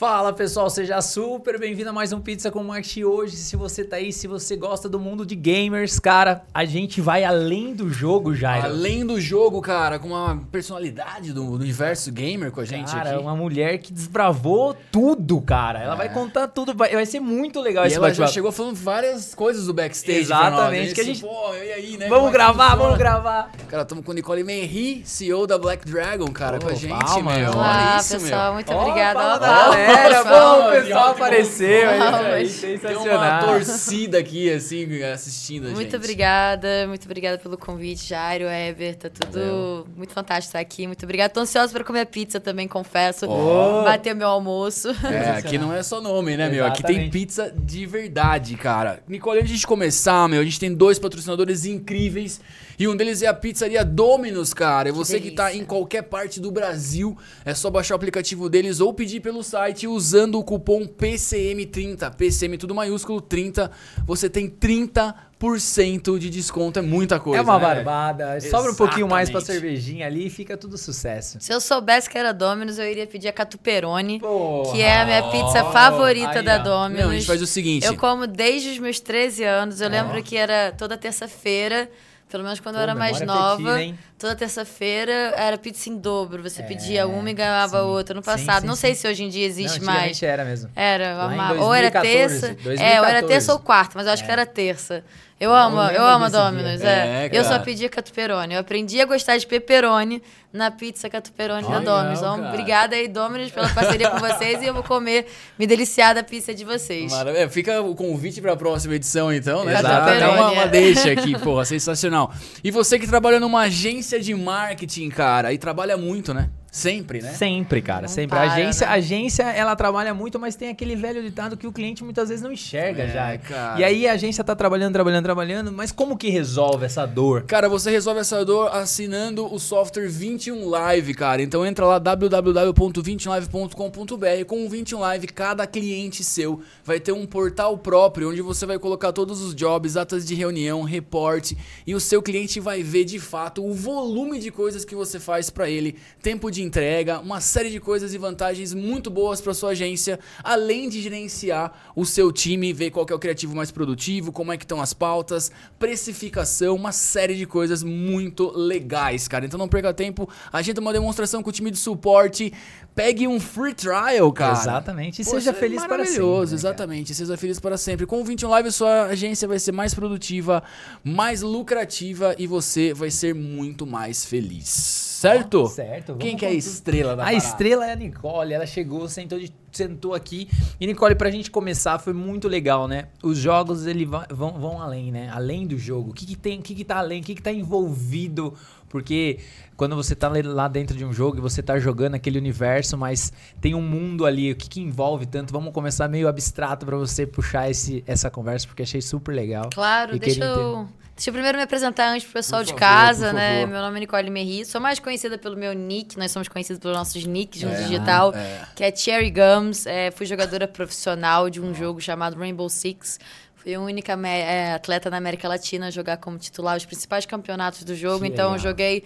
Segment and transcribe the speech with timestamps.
[0.00, 3.36] Fala pessoal, seja super bem-vindo a mais um Pizza com Marchi hoje.
[3.36, 7.22] Se você tá aí, se você gosta do mundo de gamers, cara, a gente vai
[7.22, 8.64] além do jogo, Jairo.
[8.64, 13.18] Além do jogo, cara, com uma personalidade do, universo gamer com a gente cara, aqui.
[13.20, 15.80] uma mulher que desbravou tudo, cara.
[15.82, 15.98] Ela É.
[15.98, 19.34] vai contar tudo, vai, vai ser muito legal E esse ela já chegou falando várias
[19.34, 20.18] coisas do backstage.
[20.20, 20.92] Exatamente, pra nós.
[20.94, 22.08] que a gente- Pô, e aí, né?
[22.08, 23.50] Vamos é gravar, vamos gravar.
[23.68, 27.36] Cara, estamos com Nicole Menri, CEO da Black Dragon, cara, Pô, com a gente, palmas.
[27.36, 27.50] meu.
[27.54, 28.54] Olha isso, pessoal, meu.
[28.54, 29.20] muito obrigada.
[29.20, 30.28] fala Ó, palmas.
[30.28, 31.68] bom, o pessoal apareceu.
[31.68, 32.60] é aí, Palmas.
[32.60, 33.46] Tem uma sensacional.
[33.46, 35.76] torcida aqui, assim, assistindo a gente.
[35.76, 40.86] Muito obrigada, muito obrigada pelo convite, Jairo, Ever, tá tudo muito fantástico estar aqui.
[40.86, 41.32] Muito obrigada.
[41.32, 43.26] Tô ansiosa para comer pizza também, confesso.
[43.28, 43.84] Ó.
[43.84, 44.88] Bater meu almoço.
[45.04, 46.64] É, aqui não é só nome, né, meu?
[46.64, 47.12] Aqui tem Exatamente.
[47.12, 49.02] pizza de verdade, cara.
[49.08, 52.40] Nicole, antes de começar, meu, a gente tem dois patrocinadores incríveis.
[52.80, 54.88] E um deles é a pizzaria Dominus, cara.
[54.88, 55.62] E você que, tá delícia.
[55.62, 59.86] em qualquer parte do Brasil, é só baixar o aplicativo deles ou pedir pelo site
[59.86, 62.14] usando o cupom PCM30.
[62.14, 63.70] PCM tudo maiúsculo 30.
[64.06, 66.78] Você tem 30% de desconto.
[66.78, 67.40] É muita coisa.
[67.40, 67.82] É uma né?
[67.82, 68.40] barbada.
[68.40, 69.62] Sobra um pouquinho mais pra Exatamente.
[69.62, 71.36] cervejinha ali e fica tudo sucesso.
[71.38, 74.72] Se eu soubesse que era Domino's, eu iria pedir a Catuperone, Porra.
[74.72, 76.56] que é a minha pizza favorita Aí, da.
[76.56, 77.04] Domino's.
[77.04, 77.84] Não, a gente faz o seguinte.
[77.84, 79.82] Eu como desde os meus 13 anos.
[79.82, 81.90] Eu lembro que era toda terça-feira,
[82.30, 83.74] pelo menos quando Pô, eu era mais nova.
[83.74, 83.98] afetiva?
[84.18, 86.42] Toda terça-feira era pizza em dobro.
[86.42, 87.84] Você É, pedia uma e ganhava sim.
[87.84, 88.14] outra.
[88.14, 88.80] No passado, sim, não sim.
[88.82, 90.22] sei se hoje em dia existe Não, mais.
[90.22, 90.70] era mesmo.
[90.76, 91.62] Era, eu amava.
[91.62, 92.46] Ou era 2014, terça.
[92.62, 92.82] 2014.
[92.82, 95.04] É, ou era terça ou quarta, mas eu acho que era terça.
[95.40, 96.28] Eu amo, lembro eu amo a.
[96.28, 97.30] Domino's, É, é.
[97.32, 98.52] Eu só pedia catuperone.
[98.52, 102.18] Eu aprendi a gostar de pepperoni na pizza catuperone da Domino's.
[102.18, 105.26] Então, obrigada aí, Domino's, pela parceria com vocês e eu vou comer,
[105.58, 107.10] me deliciar da pizza de vocês.
[107.10, 107.48] Maravilha.
[107.48, 109.78] Fica o convite para a próxima edição, então, né?
[109.78, 110.10] Exato.
[110.10, 110.68] Até uma, uma é.
[110.68, 112.34] deixa aqui, porra, sensacional.
[112.62, 116.50] E você que trabalha numa agência de marketing, cara, e trabalha muito, né?
[116.70, 117.32] Sempre, né?
[117.32, 118.38] Sempre, cara, Não sempre.
[118.38, 118.92] a para, agência, né?
[118.92, 122.44] a agência, ela trabalha muito, mas tem aquele velho ditado que o cliente muitas vezes
[122.44, 123.36] não enxerga É, já.
[123.38, 123.80] cara.
[123.80, 127.42] E aí a agência tá trabalhando, trabalhando, trabalhando, mas como que resolve essa dor?
[127.42, 131.42] Cara, você resolve essa dor assinando o software 21 Live, cara.
[131.42, 134.44] Então entra lá www.21live.com.br.
[134.46, 138.78] Com o 21 Live, cada cliente seu vai ter um portal próprio onde você vai
[138.78, 143.18] colocar todos os jobs, atas de reunião, reporte e o seu cliente vai ver de
[143.18, 147.70] fato o volume de coisas que você faz para ele, tempo de entrega, uma série
[147.70, 152.72] de coisas e vantagens muito boas para sua agência, além de gerenciar o seu time,
[152.72, 156.92] ver qual é o criativo mais produtivo, como é que estão as pautas, precificação, uma
[156.92, 159.44] série de coisas muito legais, cara.
[159.44, 162.52] Então não perca tempo, agenda uma demonstração com o time de suporte,
[162.94, 164.58] pegue um free trial, cara.
[164.58, 165.22] Exatamente.
[165.22, 166.20] E Pô, seja é feliz para sempre.
[166.20, 167.14] maravilhoso, né, exatamente.
[167.14, 168.06] Seja feliz para sempre.
[168.06, 170.62] Com o 21 Live, sua agência vai ser mais produtiva,
[171.02, 175.09] mais lucrativa e você vai ser muito mais feliz.
[175.20, 175.66] Certo?
[175.66, 176.16] Certo.
[176.16, 177.36] Quem que é a estrela da A parada?
[177.44, 180.48] estrela é a Nicole, ela chegou, sentou, de- sentou aqui.
[180.80, 183.08] E Nicole, pra gente começar, foi muito legal, né?
[183.22, 185.28] Os jogos, ele va- vão, vão além, né?
[185.30, 186.10] Além do jogo.
[186.10, 188.54] O que que tem, o que que tá além, o que que tá envolvido?
[188.88, 189.38] Porque
[189.76, 193.30] quando você tá lá dentro de um jogo e você tá jogando aquele universo, mas
[193.60, 195.52] tem um mundo ali, o que que envolve tanto?
[195.52, 199.68] Vamos começar meio abstrato pra você puxar esse, essa conversa, porque achei super legal.
[199.72, 200.88] Claro, deixa eu,
[201.20, 203.60] deixa eu primeiro me apresentar antes pro pessoal Por de favor, casa, né?
[203.60, 203.72] favor.
[203.74, 206.96] Meu nome é Nicole Merri, sou mais conhecida pelo meu nick, nós somos conhecidos pelos
[206.96, 208.64] nossos nicks no É, digital, é.
[208.74, 209.84] que é Cherry Gums.
[209.84, 213.20] É, fui jogadora profissional de um jogo chamado Rainbow Six.
[213.54, 217.84] Fui a única é, atleta na América Latina a jogar como titular os principais campeonatos
[217.84, 219.04] do jogo, Que então joguei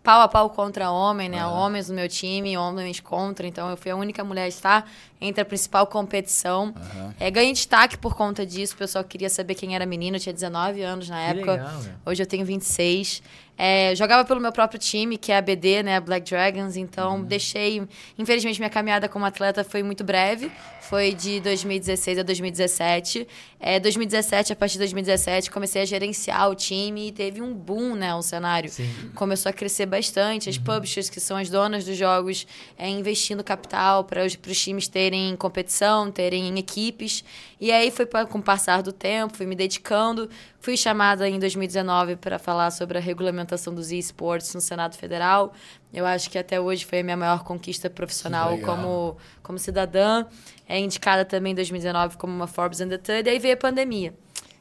[0.00, 1.44] pau a pau contra homem, né?
[1.44, 3.46] Homens no meu time, homens contra.
[3.48, 4.88] Então eu fui a única mulher a estar
[5.20, 6.74] entre a principal competição.
[7.18, 8.74] É, ganhei destaque por conta disso.
[8.74, 10.16] O pessoal queria saber quem era menino.
[10.16, 11.52] Eu tinha 19 anos na época.
[11.52, 11.82] legal.
[12.06, 13.22] Hoje eu tenho 26.
[13.60, 15.98] É, jogava pelo meu próprio time, que é a BD, né?
[15.98, 16.76] Black Dragons.
[16.76, 17.82] Então, deixei.
[18.16, 20.48] Infelizmente, minha caminhada como atleta foi muito breve.
[20.80, 23.26] Foi de 2016 a 2017.
[23.58, 27.96] É, 2017, a partir de 2017, comecei a gerenciar o time e teve um boom,
[27.96, 28.14] né?
[28.14, 28.88] O cenário Sim.
[29.16, 30.48] começou a crescer bastante.
[30.48, 32.46] As publishers, que são as donas dos jogos,
[32.78, 37.24] é, investindo capital para os times terem competição, terem equipes.
[37.60, 40.28] E aí foi pa- com o passar do tempo, fui me dedicando.
[40.60, 45.52] Fui chamada em 2019 para falar sobre a regulamentação dos esportes no Senado Federal.
[45.92, 50.26] Eu acho que até hoje foi a minha maior conquista profissional como, como cidadã.
[50.68, 53.28] É indicada também em 2019 como uma Forbes Under 30.
[53.28, 54.14] E aí veio a pandemia.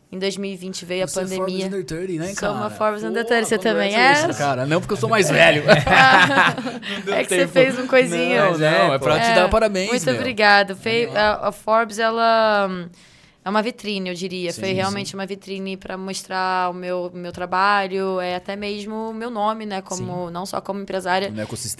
[0.09, 1.67] Em 2020 veio Você a é Forbes pandemia.
[1.67, 2.51] Under 30, né, Sou cara?
[2.53, 4.33] uma Forbes Under Pô, 30, você também é?
[4.33, 5.63] Cara, não porque eu sou mais velho.
[7.13, 8.41] é que você fez um coisinho.
[8.53, 10.15] Não, não, é pra te É, dar parabéns, Muito meu.
[10.15, 10.75] obrigada.
[10.75, 12.87] Fe- a, a Forbes, ela hum,
[13.47, 14.51] é uma vitrine, eu diria.
[14.51, 14.75] Sim, Foi sim.
[14.75, 19.65] realmente uma vitrine para mostrar o meu, meu trabalho, é até mesmo o meu nome,
[19.65, 19.81] né?
[19.81, 21.31] Como, não só como empresária,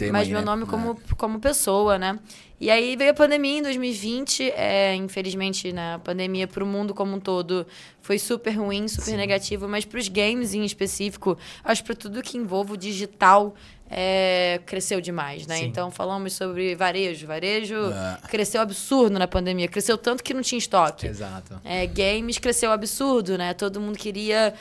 [0.10, 0.46] mas aí, meu né?
[0.46, 0.66] nome É.
[0.66, 2.18] como, como pessoa, né?
[2.60, 4.50] E aí veio a pandemia em 2020.
[4.52, 7.68] É, infelizmente, né, a pandemia para o mundo como um todo
[8.02, 12.24] foi super ruim, super negativa, mas para os games em específico, acho que para tudo
[12.24, 13.54] que envolve o digital.
[13.90, 15.58] É, cresceu demais, né?
[15.58, 15.66] Sim.
[15.66, 17.26] Então falamos sobre varejo.
[17.28, 18.18] Varejo É.
[18.28, 21.08] cresceu absurdo na pandemia, cresceu tanto que não tinha estoque.
[21.08, 21.60] Exato.
[21.64, 23.54] É, games cresceu absurdo, né?
[23.54, 24.54] Todo mundo queria.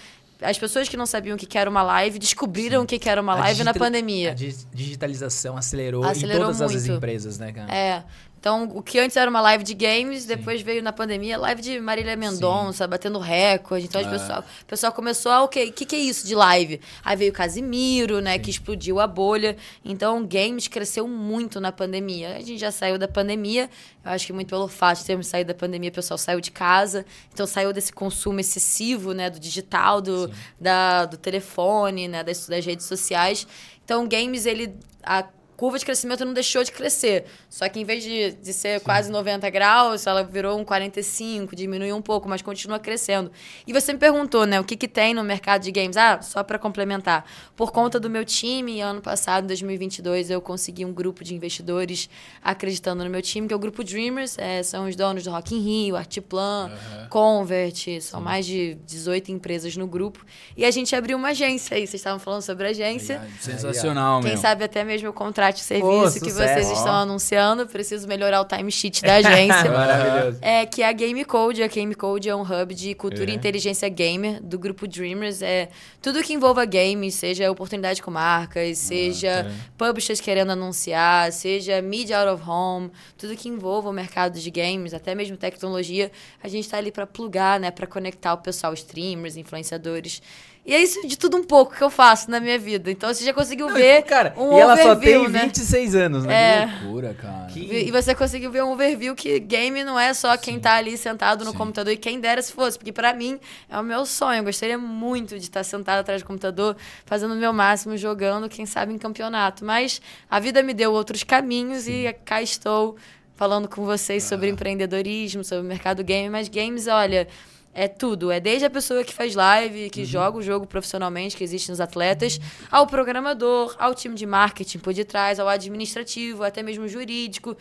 [0.42, 3.32] As pessoas que não sabiam o que era uma live descobriram o que era uma
[3.32, 4.32] A live na pandemia.
[4.32, 6.92] A di- digitalização acelerou, Acelerou em todas as muito.
[6.92, 7.74] empresas, né, cara?
[7.74, 8.04] É.
[8.38, 11.80] Então, o que antes era uma live de games, depois veio na pandemia live de
[11.80, 13.86] Marília Mendonça, batendo recorde.
[13.86, 16.80] Então, o pessoal, o pessoal começou a, ok, o que, que é isso de live?
[17.04, 19.56] Aí veio Casimiro, né, que explodiu a bolha.
[19.84, 22.36] Então, games cresceu muito na pandemia.
[22.36, 23.68] A gente já saiu da pandemia,
[24.04, 26.52] eu acho que muito pelo fato de termos saído da pandemia, o pessoal saiu de
[26.52, 30.30] casa, então saiu desse consumo excessivo, né, do digital, do,
[30.60, 33.44] da, do telefone, né, das, das redes sociais.
[33.84, 34.74] Então, games, ele...
[35.02, 35.24] A,
[35.56, 37.24] curva de crescimento não deixou de crescer.
[37.48, 41.96] Só que em vez de, de ser quase 90 graus, ela virou um 45, diminuiu
[41.96, 43.32] um pouco, mas continua crescendo.
[43.66, 45.96] E você me perguntou, né, o que, que tem no mercado de games?
[45.96, 47.24] Ah, só para complementar.
[47.56, 52.10] Por conta do meu time, ano passado, em 2022, eu consegui um grupo de investidores
[52.42, 54.36] acreditando no meu time, que é o Grupo Dreamers.
[54.38, 56.70] É, são os donos do Rock in Rio, Artiplan,
[57.08, 58.00] Convert.
[58.02, 60.24] São mais de 18 empresas no grupo.
[60.56, 61.86] E a gente abriu uma agência aí.
[61.86, 63.22] Vocês estavam falando sobre agência.
[63.40, 64.40] Sensacional, Quem meu.
[64.40, 67.66] sabe até mesmo o contrato de serviço Pô, que vocês estão anunciando.
[67.66, 69.70] Preciso melhorar o timesheet da agência.
[69.70, 70.38] Maravilhoso.
[70.42, 73.32] É que a Game Code, a Game Code é um hub de cultura É.
[73.32, 75.42] e inteligência gamer do grupo Dreamers.
[75.42, 75.68] É
[76.02, 82.40] tudo que envolva games, seja oportunidade com marcas, seja publishers querendo anunciar, seja media out
[82.40, 86.10] of home, tudo que envolva o mercado de games, até mesmo tecnologia,
[86.42, 90.22] a gente tá ali para plugar, né, para conectar o pessoal, streamers, influenciadores.
[90.66, 92.90] E é isso de tudo um pouco que eu faço na minha vida.
[92.90, 95.42] Então você já conseguiu ver Cara, um e ela só overview, tem né?
[95.44, 96.62] 26 anos, né?
[96.62, 96.66] É.
[96.66, 97.46] Que loucura, cara.
[97.52, 100.96] Que- E você conseguiu ver um overview que game não é só quem tá ali
[100.98, 103.38] sentado no computador e quem dera se fosse, porque pra mim
[103.70, 104.40] é o meu sonho.
[104.40, 108.66] Eu gostaria muito de estar sentado atrás do computador, fazendo o meu máximo, jogando, quem
[108.66, 109.64] sabe em campeonato.
[109.64, 112.96] Mas a vida me deu outros caminhos e cá estou
[113.36, 117.28] falando com vocês sobre empreendedorismo, sobre o mercado game, mas games, olha,
[117.76, 118.30] é tudo.
[118.30, 121.80] É desde a pessoa que faz live, que joga o jogo profissionalmente, que existe nos
[121.80, 122.40] atletas,
[122.70, 127.54] ao programador, ao time de marketing por detrás, ao administrativo, até mesmo jurídico.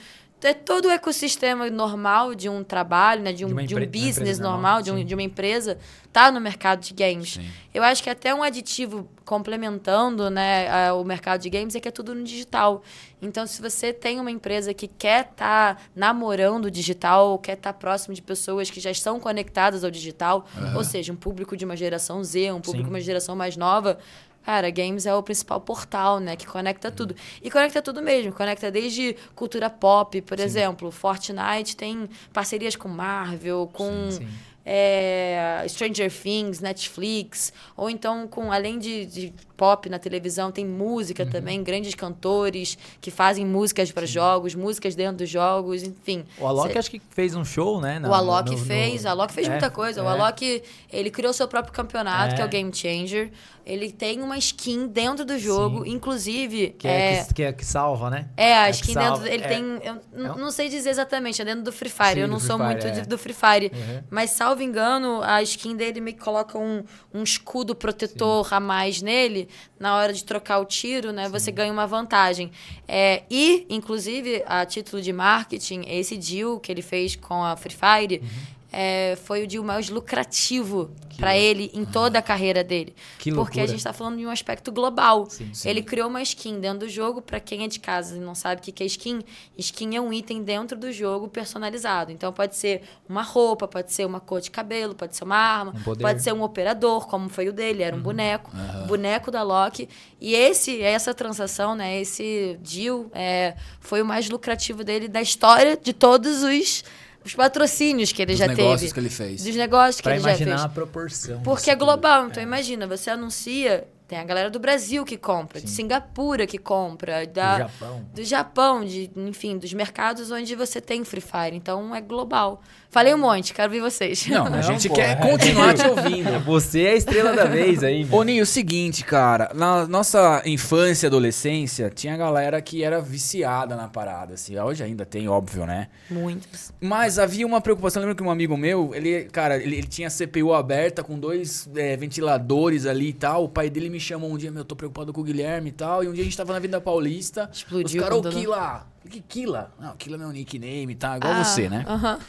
[0.47, 4.39] É todo o ecossistema normal de um trabalho, né, de um, De de um business
[4.39, 5.77] normal, normal, de, um, de uma empresa,
[6.13, 7.33] tá no mercado de games.
[7.33, 7.47] Sim.
[7.73, 11.87] Eu acho que até um aditivo complementando né, a- o mercado de games é que
[11.87, 12.81] é tudo no digital.
[13.21, 18.13] Então, se você tem uma empresa que quer estar namorando o digital, quer estar próximo
[18.13, 20.45] de pessoas que já estão conectadas ao digital,
[20.75, 22.83] ou seja, um público de uma geração Z, um público Sim.
[22.83, 23.97] de uma geração mais nova,
[24.45, 26.35] Cara, games é o principal portal, né?
[26.35, 27.15] Que conecta tudo.
[27.41, 28.31] E conecta tudo mesmo.
[28.31, 30.91] Conecta desde cultura pop, por exemplo.
[30.91, 34.27] Fortnite tem parcerias com Marvel, com sim.
[34.63, 37.51] é, Stranger Things, Netflix.
[37.75, 41.29] Ou então, com além de, de pop na televisão, tem música Uhum.
[41.29, 41.63] também.
[41.63, 46.25] Grandes cantores que fazem músicas para jogos, músicas dentro dos jogos, enfim.
[46.37, 48.01] O Alok Cê- acho que fez um show, né?
[48.05, 50.03] o Alok fez, o o Alok fez é, muita coisa.
[50.03, 50.09] O é.
[50.09, 52.49] Alok, ele criou seu próprio campeonato, que é o É.
[52.49, 53.31] Game Changer.
[53.65, 56.75] Ele tem uma skin dentro do jogo, inclusive.
[56.77, 58.27] Que é, é, que, que é que salva, né?
[58.37, 59.25] é, a que skin dentro.
[59.25, 59.47] Ele É.
[59.47, 59.63] tem.
[59.83, 62.13] Eu É um- não sei dizer exatamente, é dentro do Free Fire.
[62.13, 62.91] Sim, eu não sou Fire, muito é.
[62.91, 63.71] de- do Free Fire.
[63.73, 64.03] Uhum.
[64.11, 69.01] Mas, salvo engano, a skin dele meio que coloca um, um escudo protetor a mais
[69.01, 69.44] nele.
[69.79, 71.29] Na hora de trocar o tiro, né?
[71.29, 72.51] Você ganha uma vantagem.
[72.87, 77.75] É, e, inclusive, a título de marketing, esse deal que ele fez com a Free
[77.75, 78.21] Fire.
[78.21, 78.54] Uhum.
[78.77, 82.93] É, foi o deal mais lucrativo para ele em toda a carreira dele.
[83.17, 85.29] Que Porque a gente está falando de um aspecto global.
[85.29, 85.49] Sim.
[85.63, 88.59] Ele criou uma skin dentro do jogo para quem é de casa e não sabe
[88.59, 89.21] o que é skin.
[89.57, 92.11] Skin é um item dentro do jogo personalizado.
[92.11, 95.73] Então pode ser uma roupa, pode ser uma cor de cabelo, pode ser uma arma,
[95.87, 98.51] Um pode ser um operador, como foi o dele, era um boneco,
[98.87, 99.87] boneco da Loki.
[100.19, 105.77] E esse, essa transação, né, esse deal, é, foi o mais lucrativo dele da história
[105.77, 106.83] de todos os,
[107.25, 108.93] os patrocínios que ele Os já negócios teve.
[108.93, 109.43] que ele fez.
[109.43, 110.63] Dos negócios que Pra ele já imaginar fez.
[110.65, 111.41] a proporção.
[111.41, 111.85] Porque é tudo.
[111.85, 116.59] global, então imagina, você anuncia Tem a galera do Brasil que compra, de Singapura que
[116.59, 118.05] compra, da, Do Japão.
[118.13, 121.55] do Japão, de, enfim, dos mercados onde você tem Free Fire.
[121.55, 122.61] Então é global.
[122.95, 124.25] Falei um monte, quero ver vocês.
[124.27, 125.15] Não, a Não, gente pô, quer é.
[125.17, 126.39] continuar te ouvindo.
[126.45, 129.51] Você é a estrela da vez aí, Ô, Ninho, o seguinte, cara.
[129.53, 134.57] Na nossa infância e adolescência, tinha galera que era viciada na parada, assim.
[134.57, 135.89] Hoje ainda tem, óbvio, né?
[136.09, 136.71] Muitos.
[136.79, 137.99] Mas havia uma preocupação.
[138.01, 141.69] Lembra que um amigo meu, ele, cara, ele, ele tinha a CPU aberta com dois
[141.75, 143.43] é, ventiladores ali e tal.
[143.43, 146.01] O pai dele me chamou um dia, meu, tô preocupado com o Guilherme e tal.
[146.01, 147.49] E um dia a gente tava na Vida Paulista.
[147.51, 148.87] Explodiu Os caras, ô, quando- Kila.
[149.09, 149.71] Que Kila?
[149.77, 151.83] Não, Kila não é um nickname e tal, igual Ah, você, né?
[151.85, 152.19] aham.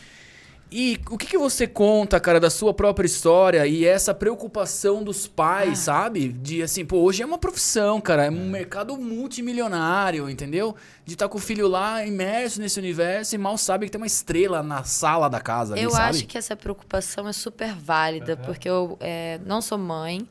[0.71, 5.27] E o que, que você conta, cara, da sua própria história e essa preocupação dos
[5.27, 5.83] pais, Ah.
[6.03, 6.29] sabe?
[6.33, 10.75] De assim, pô, hoje é uma profissão, cara, é um mercado multimilionário, entendeu?
[11.05, 14.07] De estar com o filho lá imerso nesse universo e mal sabe que tem uma
[14.09, 16.11] estrela na sala da casa ali, Eu sabe?
[16.11, 20.29] acho que essa preocupação é super válida, porque eu é, não sou mãe,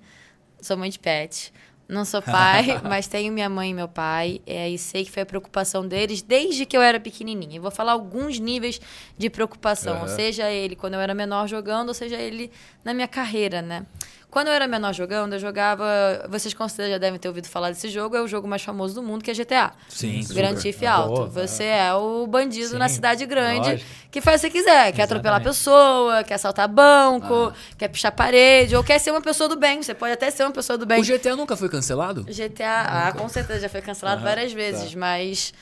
[0.62, 1.54] sou mãe de pet.
[1.88, 4.42] Não sou pai, mas tenho minha mãe e meu pai.
[4.46, 7.58] é, e sei que foi a preocupação deles desde que eu era pequenininha.
[7.58, 8.82] Eu vou falar alguns níveis
[9.18, 9.98] de preocupação.
[9.98, 10.08] Aham.
[10.08, 12.52] Seja ele quando eu era menor jogando, ou seja ele
[12.84, 13.86] na minha carreira, né?
[14.36, 15.86] Quando eu era menor jogando, eu jogava...
[16.28, 18.18] Vocês com certeza já devem ter ouvido falar desse jogo.
[18.18, 19.72] É o jogo mais famoso do mundo, que é GTA.
[19.88, 20.56] Sim, Grand.
[20.56, 21.10] Theft Ah, Auto.
[21.14, 23.90] boa, Você é o bandido Sim, na cidade grande lógico.
[24.12, 24.92] que faz o que você quiser.
[24.92, 25.58] Quer atropelar a Exatamente.
[25.58, 29.82] pessoa, quer assaltar banco, quer pichar parede, ou quer ser uma pessoa do bem.
[29.82, 31.00] Você pode até ser uma pessoa do bem.
[31.00, 32.26] O GTA nunca foi cancelado?
[32.26, 35.54] GTA, ah, com certeza já foi cancelado Aham, várias vezes, mas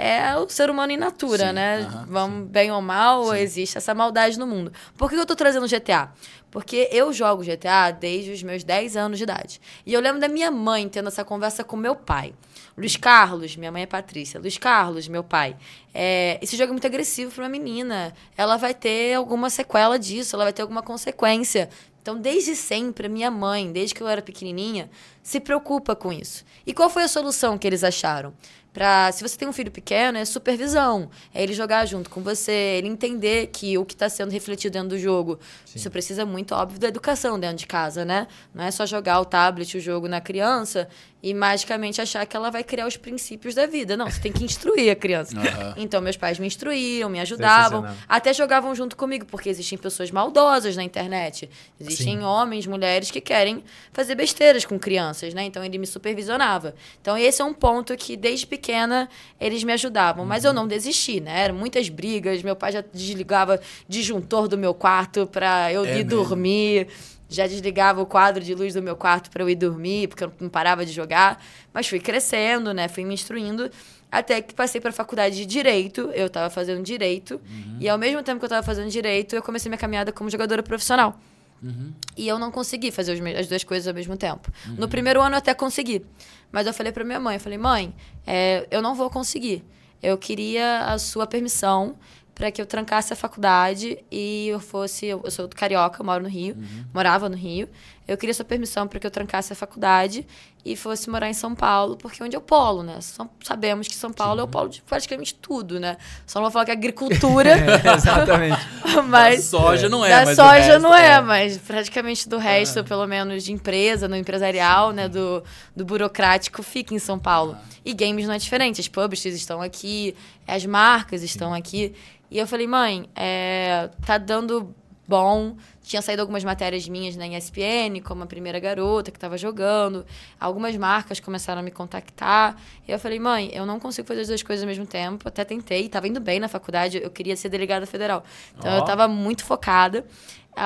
[0.00, 1.78] é o ser humano in natura, Sim, né?
[1.80, 4.72] aham, Vamos bem ou mal, existe essa maldade no mundo.
[4.96, 6.12] Por que eu tô trazendo GTA?
[6.50, 9.60] Porque eu jogo GTA desde os meus 10 anos de idade.
[9.84, 12.32] E eu lembro da minha mãe tendo essa conversa com meu pai.
[12.76, 14.38] Luiz Carlos, minha mãe é Patrícia.
[14.40, 15.56] Luiz Carlos, meu pai.
[15.92, 18.14] é, esse jogo é muito agressivo para uma menina.
[18.36, 21.68] Ela vai ter alguma sequela disso, ela vai ter alguma consequência.
[22.00, 24.88] Então, desde sempre, a minha mãe, desde que eu era pequenininha,
[25.22, 26.44] se preocupa com isso.
[26.64, 28.32] E qual foi a solução que eles acharam?
[28.78, 31.10] Pra, se você tem um filho pequeno, é supervisão.
[31.34, 34.90] É ele jogar junto com você, ele entender que o que está sendo refletido dentro
[34.90, 35.36] do jogo.
[35.74, 38.28] Isso precisa muito, óbvio, da educação dentro de casa, né?
[38.54, 40.88] Não é só jogar o tablet, o jogo na criança
[41.22, 43.96] e magicamente achar que ela vai criar os princípios da vida.
[43.96, 45.34] Não, você tem que instruir a criança.
[45.38, 45.74] Aham.
[45.76, 50.76] Então, meus pais me instruíram, me ajudavam, até jogavam junto comigo, porque existem pessoas maldosas
[50.76, 51.50] na internet.
[51.80, 52.22] Existem Sim.
[52.24, 55.44] homens, mulheres que querem fazer besteiras com crianças, né?
[55.44, 56.74] Então ele me supervisionava.
[57.00, 59.08] Então esse é um ponto que desde pequena
[59.40, 60.50] eles me ajudavam, mas Uhum.
[60.50, 61.40] eu não desisti, né?
[61.44, 66.04] Eram muitas brigas, meu pai já desligava disjuntor do meu quarto para eu É ir
[66.04, 66.10] mesmo?
[66.10, 66.88] dormir.
[67.28, 70.32] Já desligava o quadro de luz do meu quarto para eu ir dormir, porque eu
[70.40, 71.42] não parava de jogar.
[71.72, 72.88] Mas fui crescendo, né?
[72.88, 73.70] Fui me instruindo.
[74.10, 76.10] Até que passei para a faculdade de Direito.
[76.14, 77.34] Eu estava fazendo Direito.
[77.34, 77.76] Uhum.
[77.80, 80.62] E ao mesmo tempo que eu estava fazendo Direito, eu comecei minha caminhada como jogadora
[80.62, 81.20] profissional.
[81.62, 81.92] Uhum.
[82.16, 84.50] E eu não consegui fazer as duas coisas ao mesmo tempo.
[84.66, 84.76] Uhum.
[84.78, 86.04] No primeiro ano eu até consegui.
[86.50, 87.94] Mas eu falei pra minha mãe, eu falei, mãe,
[88.26, 89.62] é, eu não vou conseguir.
[90.02, 91.96] Eu queria a sua permissão
[92.38, 95.06] para que eu trancasse a faculdade e eu fosse...
[95.06, 96.54] Eu, eu sou do Carioca, eu moro no Rio.
[96.54, 96.84] Uhum.
[96.94, 97.68] Morava no Rio.
[98.06, 100.24] Eu queria sua permissão para que eu trancasse a faculdade
[100.72, 103.00] e fosse morar em São Paulo, porque onde é o polo, né?
[103.00, 105.96] São- sabemos que São Paulo é o polo de praticamente tudo, né?
[106.26, 107.52] Só não vou falar que é agricultura,
[107.96, 108.58] Exatamente.
[109.08, 109.36] mas...
[109.36, 111.20] Da soja não é, Da mas soja resto não é, é.
[111.22, 115.42] mas praticamente do resto, pelo menos de empresa, no empresarial, né, do,
[115.74, 117.56] do burocrático, fica em São Paulo.
[117.84, 120.14] E games não é diferente, as publishers estão aqui,
[120.46, 121.94] as marcas estão aqui.
[122.30, 124.74] E eu falei, mãe, é, tá dando
[125.08, 125.56] bom.
[125.88, 130.04] Tinha saído algumas matérias minhas na ESPN, como a primeira garota que estava jogando.
[130.38, 132.60] Algumas marcas começaram a me contactar.
[132.86, 135.26] E eu falei, mãe, eu não consigo fazer as duas coisas ao mesmo tempo.
[135.26, 138.22] Até tentei, estava indo bem na faculdade, eu queria ser delegada federal.
[138.58, 138.76] Então Ó.
[138.76, 140.04] eu estava muito focada.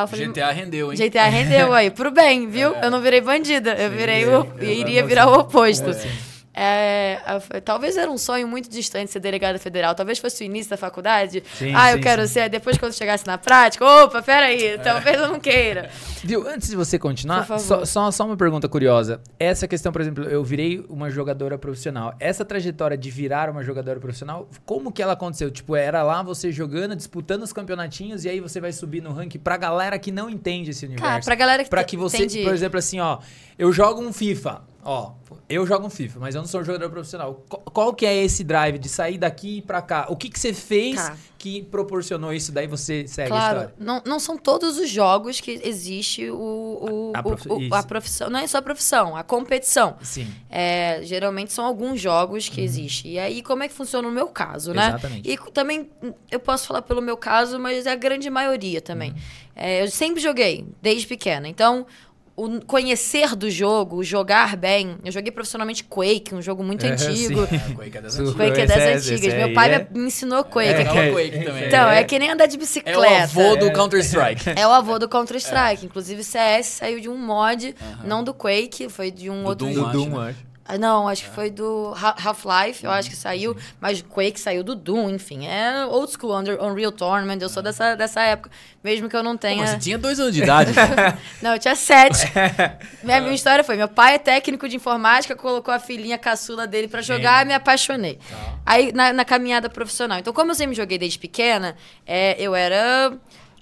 [0.09, 0.99] Falei, GTA rendeu, hein?
[0.99, 2.75] GTA rendeu aí, pro bem, viu?
[2.83, 5.91] Eu não virei bandida, eu virei o, é, eu iria virar o oposto.
[5.91, 9.95] É, eu falei, talvez era um sonho muito distante ser delegada federal.
[9.95, 11.43] Talvez fosse o início da faculdade.
[11.59, 12.35] Sim, ah, eu sim, quero sim.
[12.35, 12.49] ser.
[12.51, 15.91] Depois, quando chegasse na prática, opa, peraí, talvez eu não queira.
[16.23, 19.21] Viu, antes de você continuar, só, só, só uma pergunta curiosa.
[19.39, 22.15] Essa questão, por exemplo, eu virei uma jogadora profissional.
[22.21, 25.51] Essa trajetória de virar uma jogadora profissional, como que ela aconteceu?
[25.51, 29.39] Tipo, era lá você jogando, disputando os campeonatinhos e aí você vai subir no ranking
[29.39, 31.09] pra galera que não entende esse universo.
[31.11, 33.19] Cara, pra galera que Pra que você, entende- por exemplo, assim, ó,
[33.59, 35.13] eu jogo um FIFA, ó,
[35.49, 37.43] eu jogo um FIFA, mas eu não sou jogador profissional.
[37.49, 40.07] Qual, qual que é esse drive de sair daqui pra cá?
[40.09, 41.17] O que que você fez Tá.
[41.39, 42.51] que proporcionou isso?
[42.53, 43.75] Daí você segue a Claro, história.
[43.79, 48.29] não, não são todos os jogos que existe o, o, A o- o- a profissão.
[48.31, 49.97] Não é só a profissão, a competição.
[50.03, 50.27] Sim.
[50.51, 53.13] É, geralmente são alguns jogos que existem.
[53.13, 54.83] E aí, como é que funciona no meu caso, né?
[54.83, 54.89] Uhum.
[54.97, 55.31] Exatamente.
[55.31, 55.91] E também,
[56.31, 59.11] eu posso falar pelo meu caso, mas é a grande maioria também.
[59.13, 59.17] Uhum.
[59.55, 61.47] É, eu sempre joguei, desde pequena.
[61.47, 61.87] Então,
[62.35, 64.97] o conhecer do jogo, o jogar bem.
[65.05, 67.47] Eu joguei profissionalmente Quake, um jogo muito É, antigo.
[67.49, 67.55] sim.
[67.57, 68.35] É, Quake é das antigas.
[68.35, 69.35] Quake é das é- antigas.
[69.35, 70.69] Meu pai é- me ensinou Quake.
[70.71, 71.67] É, Jogava é- Quake também.
[71.67, 72.01] Então, é.
[72.01, 72.05] é.
[72.05, 72.99] que nem andar de É bicicleta.
[73.39, 74.51] o avô do Counter-Strike.
[74.57, 75.85] É o avô do Counter-Strike.
[75.87, 77.75] Inclusive, CS saiu de um mod,
[78.05, 80.29] não do Quake, foi de um Do outro Doom, Do Doom, né?
[80.31, 80.39] acho.
[80.41, 84.63] Ah, Não, acho que foi do Ha- Half-Life, eu acho que saiu, mas Quake saiu
[84.63, 85.47] do Doom, enfim.
[85.47, 88.51] É old school, Under- Unreal Tournament, eu sou dessa, dessa época,
[88.83, 89.57] mesmo que eu não Pô, tenha...
[89.63, 90.73] mas você tinha dois anos de idade.
[91.43, 92.31] Não, eu tinha sete.
[93.03, 96.87] minha, minha história foi: meu pai é técnico de informática, colocou a filhinha caçula dele
[96.89, 98.19] pra jogar e me apaixonei.
[98.65, 100.19] Aí, na, na caminhada profissional.
[100.19, 101.77] Então, como eu sempre joguei desde pequena,
[102.07, 103.13] é, eu era.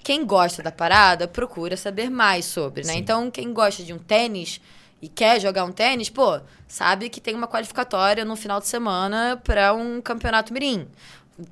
[0.03, 2.93] Quem gosta da parada, procura saber mais sobre, né?
[2.95, 4.59] Então, quem gosta de um tênis
[5.01, 9.41] e quer jogar um tênis, pô, sabe que tem uma qualificatória no final de semana
[9.43, 10.87] pra um campeonato mirim.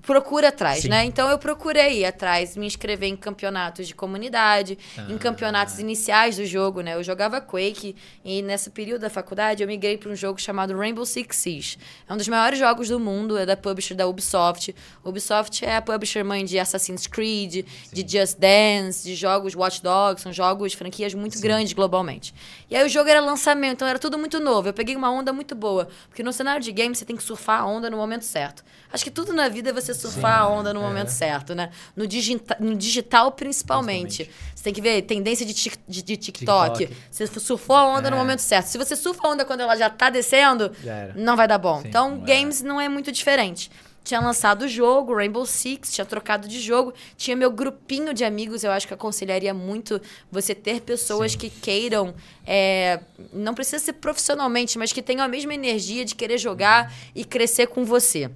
[0.02, 0.90] Procura atrás, Sim.
[0.90, 1.04] né?
[1.06, 4.78] Então eu procurei ir atrás, me inscrever em campeonatos de comunidade,
[5.10, 5.18] em Ah.
[5.18, 6.96] campeonatos iniciais do jogo, né?
[6.96, 11.06] Eu jogava Quake e nesse período da faculdade eu migrei para um jogo chamado Rainbow
[11.06, 11.78] Six Siege.
[12.08, 14.76] É um dos maiores jogos do mundo, é da publisher da Ubisoft.
[15.04, 20.22] Ubisoft é a publisher mãe de Assassin's Creed, de Just Dance, de jogos Watch Dogs,
[20.24, 22.34] são jogos, franquias muito grandes globalmente.
[22.70, 24.68] E aí o jogo era lançamento, então era tudo muito novo.
[24.70, 27.62] Eu peguei uma onda muito boa, porque no cenário de game você tem que surfar
[27.62, 28.64] a onda no momento certo.
[28.92, 31.70] Acho que tudo na vida é você surfar a onda no momento certo, né?
[31.96, 34.30] No, digita no digital, principalmente.
[34.56, 36.78] Você tem que ver tendência de, tic- de- de TikTok.
[36.88, 37.02] TikTok.
[37.12, 38.20] Você surfou a onda no É.
[38.20, 38.66] momento certo.
[38.68, 41.82] Se você surfa a onda quando ela já tá descendo, Já não vai dar bom.
[41.82, 41.88] Sim.
[41.88, 43.70] então, games não é muito diferente.
[44.10, 48.64] Tinha lançado o jogo, Rainbow Six, tinha trocado de jogo, tinha meu grupinho de amigos.
[48.64, 50.02] Eu acho que aconselharia muito
[50.32, 53.02] você ter pessoas que queiram, é,
[53.32, 57.68] não precisa ser profissionalmente, mas que tenham a mesma energia de querer jogar e crescer
[57.68, 58.32] com você.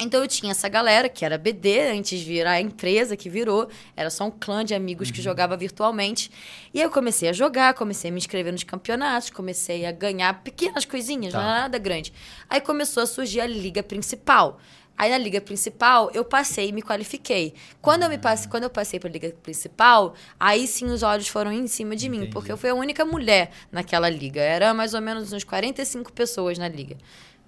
[0.00, 3.68] Então eu tinha essa galera que era BD antes de virar a empresa que virou,
[3.94, 6.30] era só um clã de amigos que jogava virtualmente.
[6.72, 10.42] E aí eu comecei a jogar, comecei a me inscrever nos campeonatos, comecei a ganhar
[10.42, 11.38] pequenas coisinhas, Tá.
[11.42, 12.14] não era nada grande.
[12.48, 14.58] Aí começou a surgir a liga principal.
[15.02, 17.54] Aí na liga principal eu passei e me qualifiquei.
[17.80, 21.26] Quando eu me passei, quando eu passei para a liga principal, aí sim os olhos
[21.26, 22.32] foram em cima de mim, Entendi.
[22.32, 24.40] porque eu fui a única mulher naquela liga.
[24.40, 26.96] Era mais ou menos uns 45 pessoas na liga,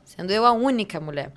[0.05, 1.31] sendo eu a única mulher.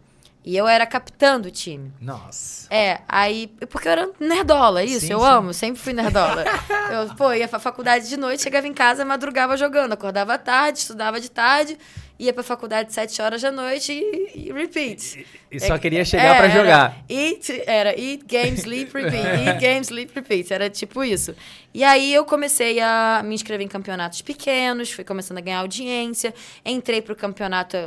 [0.43, 1.93] E eu era capitã do time.
[2.01, 2.67] Nossa.
[2.73, 3.47] É, aí.
[3.69, 5.25] Porque eu era nerdola, isso, Sim, eu sim.
[5.25, 6.45] amo, sempre fui nerdola.
[6.89, 10.79] eu, pô, ia pra faculdade de noite, chegava em casa, madrugava jogando, acordava à tarde,
[10.79, 11.77] estudava de tarde,
[12.19, 15.25] ia pra faculdade sete horas da noite e, e repeat.
[15.51, 17.05] E só É, queria chegar é, pra era jogar.
[17.09, 19.47] Eat, era eat, game, sleep, repeat.
[19.47, 20.53] eat, game, sleep, repeat.
[20.53, 21.35] Era tipo isso.
[21.73, 26.33] E aí eu comecei a me inscrever em campeonatos pequenos, fui começando a ganhar audiência.
[26.65, 27.77] Entrei pro campeonato,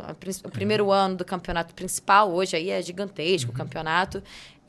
[0.44, 2.32] o primeiro ano do campeonato principal.
[2.32, 4.22] Hoje aí é gigantesco o campeonato.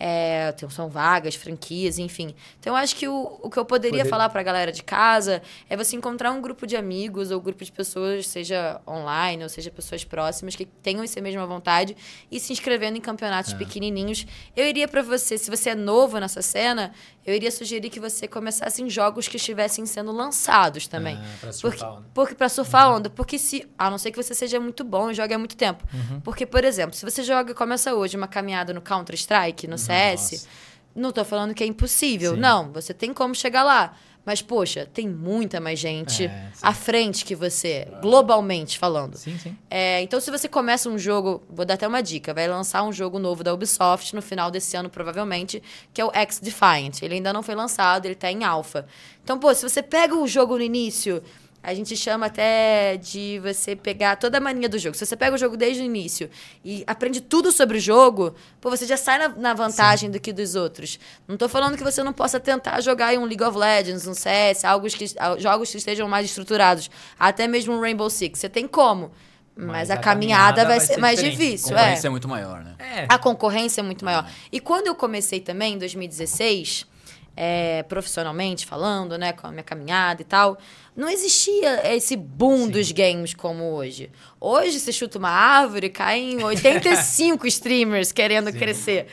[0.03, 2.33] É, são vagas, franquias, enfim.
[2.59, 5.43] Então, eu acho que o, o que eu poderia Poder- falar pra galera de casa
[5.69, 9.69] é você encontrar um grupo de amigos ou grupo de pessoas, seja online ou seja
[9.69, 11.95] pessoas próximas, que tenham essa mesma vontade
[12.31, 14.25] e se inscrevendo em campeonatos pequenininhos.
[14.55, 16.91] Eu iria pra você, se você é novo nessa cena,
[17.23, 21.15] eu iria sugerir que você começasse em jogos que estivessem sendo lançados também.
[21.15, 22.05] Ah, pra Porque, surfar onda.
[22.11, 25.11] porque pra surfar a onda, porque se, a não ser que você seja muito bom
[25.11, 25.83] e jogue há muito tempo.
[25.93, 26.19] Uhum.
[26.21, 30.47] Porque, por exemplo, se você joga, começa hoje uma caminhada no Counter Strike, no CS,
[30.95, 32.33] não tô falando que é impossível.
[32.33, 32.39] Sim.
[32.39, 33.95] Não, você tem como chegar lá.
[34.23, 39.15] Mas, poxa, tem muita mais gente É, à frente que você, globalmente falando.
[39.17, 39.57] Sim, sim.
[39.67, 42.93] É, então, se você começa um jogo, vou dar até uma dica, vai lançar um
[42.93, 47.01] jogo novo da Ubisoft no final desse ano, provavelmente, que é o X Defiant.
[47.01, 48.85] Ele ainda não foi lançado, ele tá em alpha.
[49.23, 51.23] Então, pô, se você pega o jogo no início,
[51.63, 54.95] a gente chama até de você pegar toda a mania do jogo.
[54.97, 56.29] Se você pega o jogo desde o início
[56.65, 60.33] e aprende tudo sobre o jogo, pô, você já sai na, na vantagem do que
[60.33, 60.99] dos outros.
[61.27, 64.13] Não tô falando que você não possa tentar jogar em um League of Legends, um
[64.13, 65.05] CS, algo que,
[65.37, 66.89] jogos que estejam mais estruturados.
[67.19, 68.39] Até mesmo um Rainbow Six.
[68.39, 69.11] Você tem como.
[69.55, 71.37] Mas, Mas a, a caminhada, caminhada vai vai ser ser mais diferente.
[71.39, 71.77] difícil.
[71.77, 71.83] A É.
[71.83, 72.75] concorrência é muito maior, né?
[72.79, 73.05] É.
[73.07, 74.27] A concorrência é muito maior.
[74.51, 76.87] E quando eu comecei também, em 2016,
[77.35, 80.57] é, profissionalmente falando, né, com a minha caminhada e tal,
[80.95, 84.09] não existia esse boom dos games como hoje.
[84.43, 89.05] Hoje você chuta uma árvore, caem 85 streamers querendo crescer.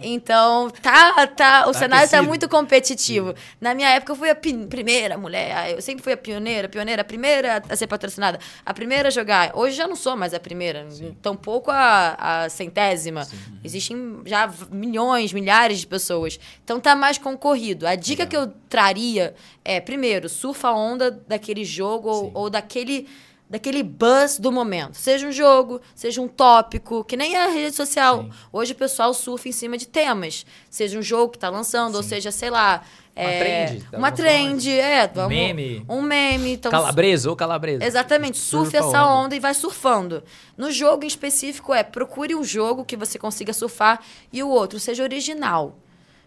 [0.00, 2.28] Então, tá, tá, o cenário tá aquecido.
[2.28, 3.34] muito competitivo.
[3.60, 7.02] Na minha época eu fui a primeira mulher, eu sempre fui a pioneira, a pioneira,
[7.02, 9.50] a primeira a ser patrocinada, a primeira a jogar.
[9.56, 10.86] Hoje já não sou mais a primeira,
[11.20, 13.26] tampouco a, a centésima.
[13.64, 16.38] Existem já milhões, milhares de pessoas.
[16.62, 17.88] Então tá mais concorrido.
[17.88, 22.30] A dica que eu traria é, primeiro, surfa a onda daquele jogo ou, Sim.
[22.34, 23.08] ou daquele
[23.48, 24.94] daquele buzz do momento.
[24.96, 28.22] Seja um jogo, seja um tópico, que nem a rede social.
[28.24, 28.30] Sim.
[28.52, 30.44] Hoje o pessoal surfa em cima de temas.
[30.68, 32.82] Seja um jogo que tá lançando, ou seja, sei lá.
[33.18, 35.08] Uma é, trend, Uma falando trend, é.
[35.08, 35.84] vamos- meme.
[35.88, 36.52] Um meme.
[36.52, 37.82] Então, Calabresa ou calabresa.
[37.82, 39.24] Exatamente, surfe Surfa essa onda.
[39.26, 39.36] onda.
[39.36, 40.22] e vai surfando.
[40.54, 44.78] No jogo em específico é procure um jogo que você consiga surfar e o outro
[44.78, 45.78] seja original.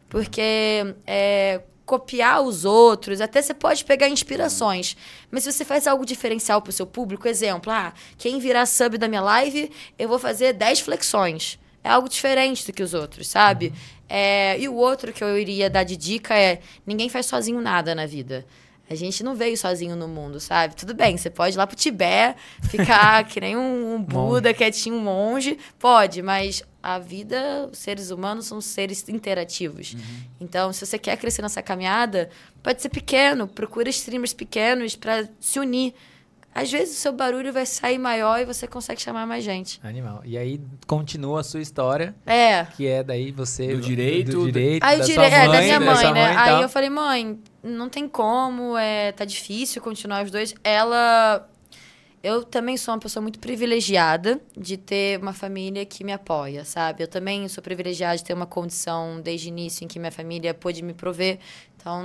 [0.10, 4.96] Porque é, copiar os outros, até você pode pegar inspirações.
[5.32, 8.96] Mas se você faz algo diferencial para o seu público, exemplo, ah, quem virar sub
[8.96, 11.58] da minha live, eu vou fazer 10 flexões.
[11.84, 13.74] É algo diferente do que os outros, sabe?
[14.08, 17.96] É, e o outro que eu iria dar de dica é: ninguém faz sozinho nada
[17.96, 18.46] na vida.
[18.88, 20.76] A gente não veio sozinho no mundo, sabe?
[20.76, 22.38] Tudo bem, você pode ir lá pro Tibete,
[22.70, 25.58] ficar que nem um, um Buda, quietinho, um monge.
[25.80, 29.96] Pode, mas a vida, os seres humanos são seres interativos.
[30.40, 32.30] Então, se você quer crescer nessa caminhada,
[32.64, 33.48] pode ser pequeno.
[33.48, 35.94] Procura streamers pequenos para se unir.
[36.56, 39.80] Às vezes o seu barulho vai sair maior e você consegue chamar mais gente.
[39.84, 40.22] Animal.
[40.26, 42.66] E aí continua a sua história, É.
[42.76, 43.68] que é daí você...
[43.76, 46.34] Do direito, Do direito, Aí da eu sua tirei, é, da minha mãe, né?
[46.34, 50.56] e Aí eu falei, mãe, não tem como, é, tá difícil continuar os dois.
[50.64, 51.48] Ela.
[52.22, 57.02] Eu também sou uma pessoa muito privilegiada de ter uma família que me apoia, sabe?
[57.02, 60.54] Eu também sou privilegiada de ter uma condição desde o início em que minha família
[60.54, 61.40] pôde me prover.
[61.78, 62.04] Então,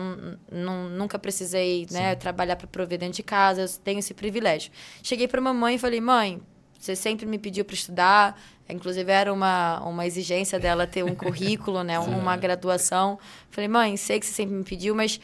[0.52, 4.70] nunca precisei né, trabalhar para prover dentro de casa, eu tenho esse privilégio.
[5.02, 6.40] Cheguei para mamãe e falei, mãe,
[6.78, 11.82] você sempre me pediu para estudar, inclusive era uma, uma exigência dela ter um currículo,
[11.82, 13.18] né, uma graduação.
[13.50, 15.18] Falei, mãe, sei que você sempre me pediu, mas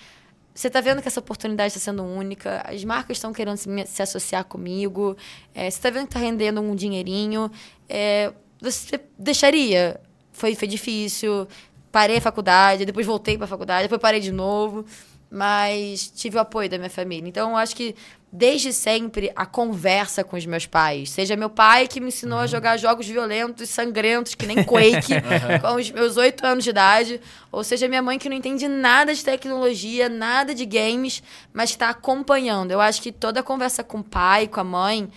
[0.55, 4.03] você está vendo que essa oportunidade está sendo única, as marcas estão querendo se, se
[4.03, 5.17] associar comigo,
[5.55, 7.51] é, você está vendo que está rendendo um dinheirinho,
[7.89, 10.01] é, você deixaria?
[10.33, 11.47] Foi, foi difícil,
[11.93, 14.85] parei a faculdade, depois voltei para a faculdade, depois parei de novo,
[15.31, 17.29] mas tive o apoio da minha família.
[17.29, 17.95] Então, eu acho que
[18.33, 22.47] desde sempre a conversa com os meus pais, seja meu pai que me ensinou a
[22.47, 25.15] jogar jogos violentos, sangrentos, que nem Quake,
[25.61, 29.15] com os meus oito anos de idade, ou seja minha mãe que não entende nada
[29.15, 32.71] de tecnologia, nada de games, mas está acompanhando.
[32.71, 35.09] Eu acho que toda conversa com o pai, com a mãe,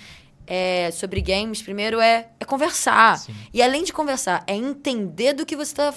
[0.45, 3.17] é, sobre games, primeiro é, é conversar.
[3.17, 3.34] Sim.
[3.54, 5.93] E além de conversar, é entender do que você está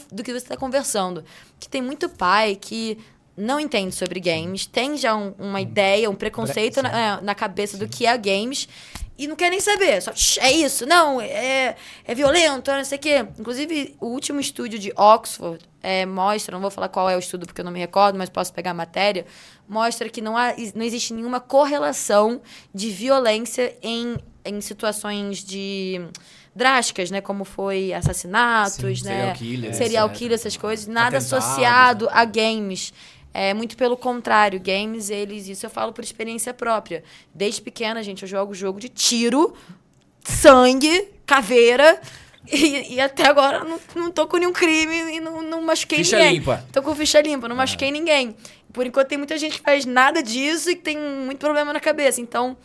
[0.48, 1.24] tá conversando.
[1.58, 2.98] Que tem muito pai que
[3.36, 7.86] não entende sobre games, tem já um- uma ideia, um preconceito na, na cabeça do
[7.88, 8.68] que é games
[9.18, 10.00] e não quer nem saber.
[10.02, 13.26] Só, "Shh, é isso, não, é, é violento, não sei o quê.
[13.38, 17.46] Inclusive, o último estúdio de Oxford é, mostra, não vou falar qual é o estudo
[17.46, 19.24] porque eu não me recordo, mas posso pegar a matéria,
[19.68, 22.40] mostra que não, há, não existe nenhuma correlação
[22.74, 26.00] de violência em, em situações de
[26.54, 27.20] drásticas, né?
[27.20, 29.34] Como foi assassinatos, Sim, né?
[29.34, 30.86] serial killer, serial killer, essas coisas.
[30.86, 32.10] Nada Atentados, associado né?
[32.14, 32.92] a games.
[33.38, 37.04] É muito pelo contrário, games, eles, isso eu falo por experiência própria.
[37.34, 39.54] Desde pequena, gente, eu jogo jogo de tiro,
[40.24, 42.00] sangue, caveira.
[42.50, 46.16] E, e até agora não, não tô com nenhum crime e não, não machuquei Ficha
[46.16, 46.38] ninguém.
[46.38, 46.64] limpa.
[46.72, 48.36] Tô com ficha limpa, não machuquei ninguém.
[48.72, 51.80] Por enquanto tem muita gente que faz nada disso e que tem muito problema na
[51.80, 52.20] cabeça.
[52.20, 52.56] Então,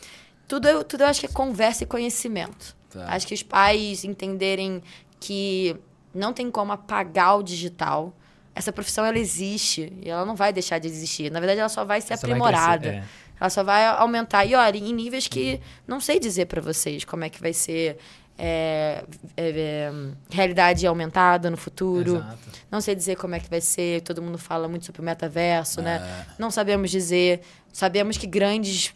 [0.47, 2.75] tudo eu, tudo eu acho que é conversa e conhecimento.
[2.91, 3.07] Tá.
[3.07, 4.83] Acho que os pais entenderem
[5.19, 5.75] que
[6.13, 8.13] não tem como apagar o digital.
[8.53, 11.31] Essa profissão, ela existe e ela não vai deixar de existir.
[11.31, 12.79] Na verdade, ela só vai ser Só vai aprimorada.
[12.89, 13.03] crescer, é.
[13.39, 14.45] Ela só vai aumentar.
[14.45, 17.97] E olha, em níveis que não sei dizer pra vocês como é que vai ser
[18.37, 19.03] é,
[19.37, 19.91] é, é,
[20.29, 22.17] realidade aumentada no futuro.
[22.17, 22.37] Exato.
[22.69, 24.01] Não sei dizer como é que vai ser.
[24.01, 25.83] Todo mundo fala muito sobre o metaverso, É.
[25.83, 26.25] né?
[26.37, 27.41] Não sabemos dizer.
[27.71, 28.93] Sabemos que grandes,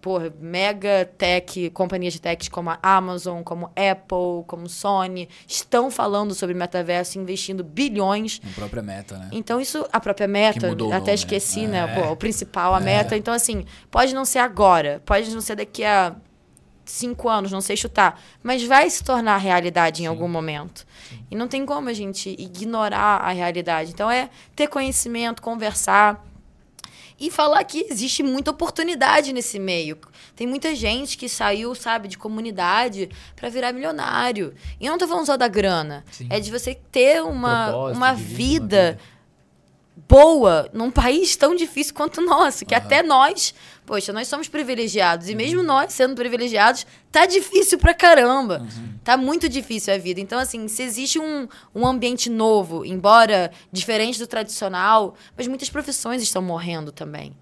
[0.00, 6.34] porra, mega tech, companhias de techs como a Amazon, como Apple, como Sony, estão falando
[6.34, 8.40] sobre metaverso, investindo bilhões.
[8.42, 9.28] Na própria meta, né?
[9.32, 11.14] Então, isso, a própria meta, mudou até né?
[11.14, 11.68] esqueci, É.
[11.68, 11.86] né?
[11.94, 13.16] Pô, o principal, a meta.
[13.16, 16.16] Então, assim, pode não ser agora, pode não ser daqui a
[16.84, 20.84] cinco anos, não sei chutar, mas vai se tornar realidade em algum momento.
[21.30, 23.92] E não tem como a gente ignorar a realidade.
[23.92, 26.26] Então, é ter conhecimento, conversar.
[27.20, 29.98] E falar que existe muita oportunidade nesse meio.
[30.34, 34.54] Tem muita gente que saiu, sabe, de comunidade para virar milionário.
[34.80, 36.02] E eu não tô falando só da grana.
[36.10, 36.26] Sim.
[36.30, 38.98] É de você ter uma, uma vida, uma vida.
[40.08, 42.84] boa num país tão difícil quanto o nosso, que Aham.
[42.84, 43.54] até nós,
[43.90, 45.28] poxa, nós somos privilegiados.
[45.28, 48.64] E mesmo nós sendo privilegiados, tá difícil pra caramba.
[49.02, 50.20] Tá muito difícil a vida.
[50.20, 56.22] Então, assim, se existe um, um ambiente novo, embora diferente do tradicional, mas muitas profissões
[56.22, 57.32] estão morrendo também.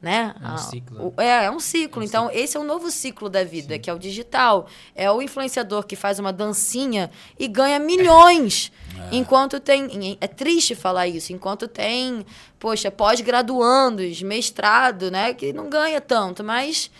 [0.00, 0.32] Né?
[0.40, 1.14] É um Ah, ciclo.
[1.18, 2.04] é, é um ciclo.
[2.04, 4.68] então, esse é um novo ciclo da vida, que é o digital.
[4.94, 8.70] É o influenciador que faz uma dancinha e ganha milhões.
[9.10, 10.16] Enquanto tem.
[10.20, 11.32] É triste falar isso.
[11.32, 12.24] Enquanto tem,
[12.58, 15.32] poxa, pós-graduandos, mestrado, né?
[15.34, 16.90] Que não ganha tanto, mas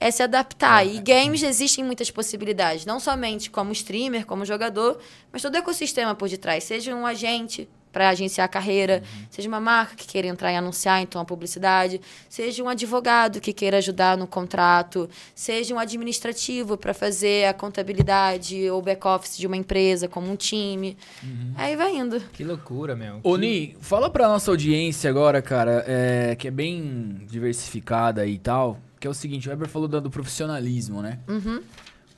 [0.00, 0.86] é se adaptar.
[0.86, 4.98] E games existem muitas possibilidades, não somente como streamer, como jogador,
[5.32, 6.64] mas todo o ecossistema por detrás.
[6.64, 11.02] Seja um agente para agenciar a carreira, seja uma marca que queira entrar e anunciar
[11.02, 16.94] então a publicidade, seja um advogado que queira ajudar no contrato, seja um administrativo para
[16.94, 20.96] fazer a contabilidade ou back office de uma empresa como um time.
[21.56, 22.20] Aí vai indo.
[22.32, 23.18] Que loucura, meu.
[23.24, 28.38] Ô, Que- Ni, fala pra nossa audiência agora, cara, é, que é bem diversificada e
[28.38, 31.18] tal, que é o seguinte, o Weber falou do profissionalismo, né?
[31.26, 31.60] Uhum.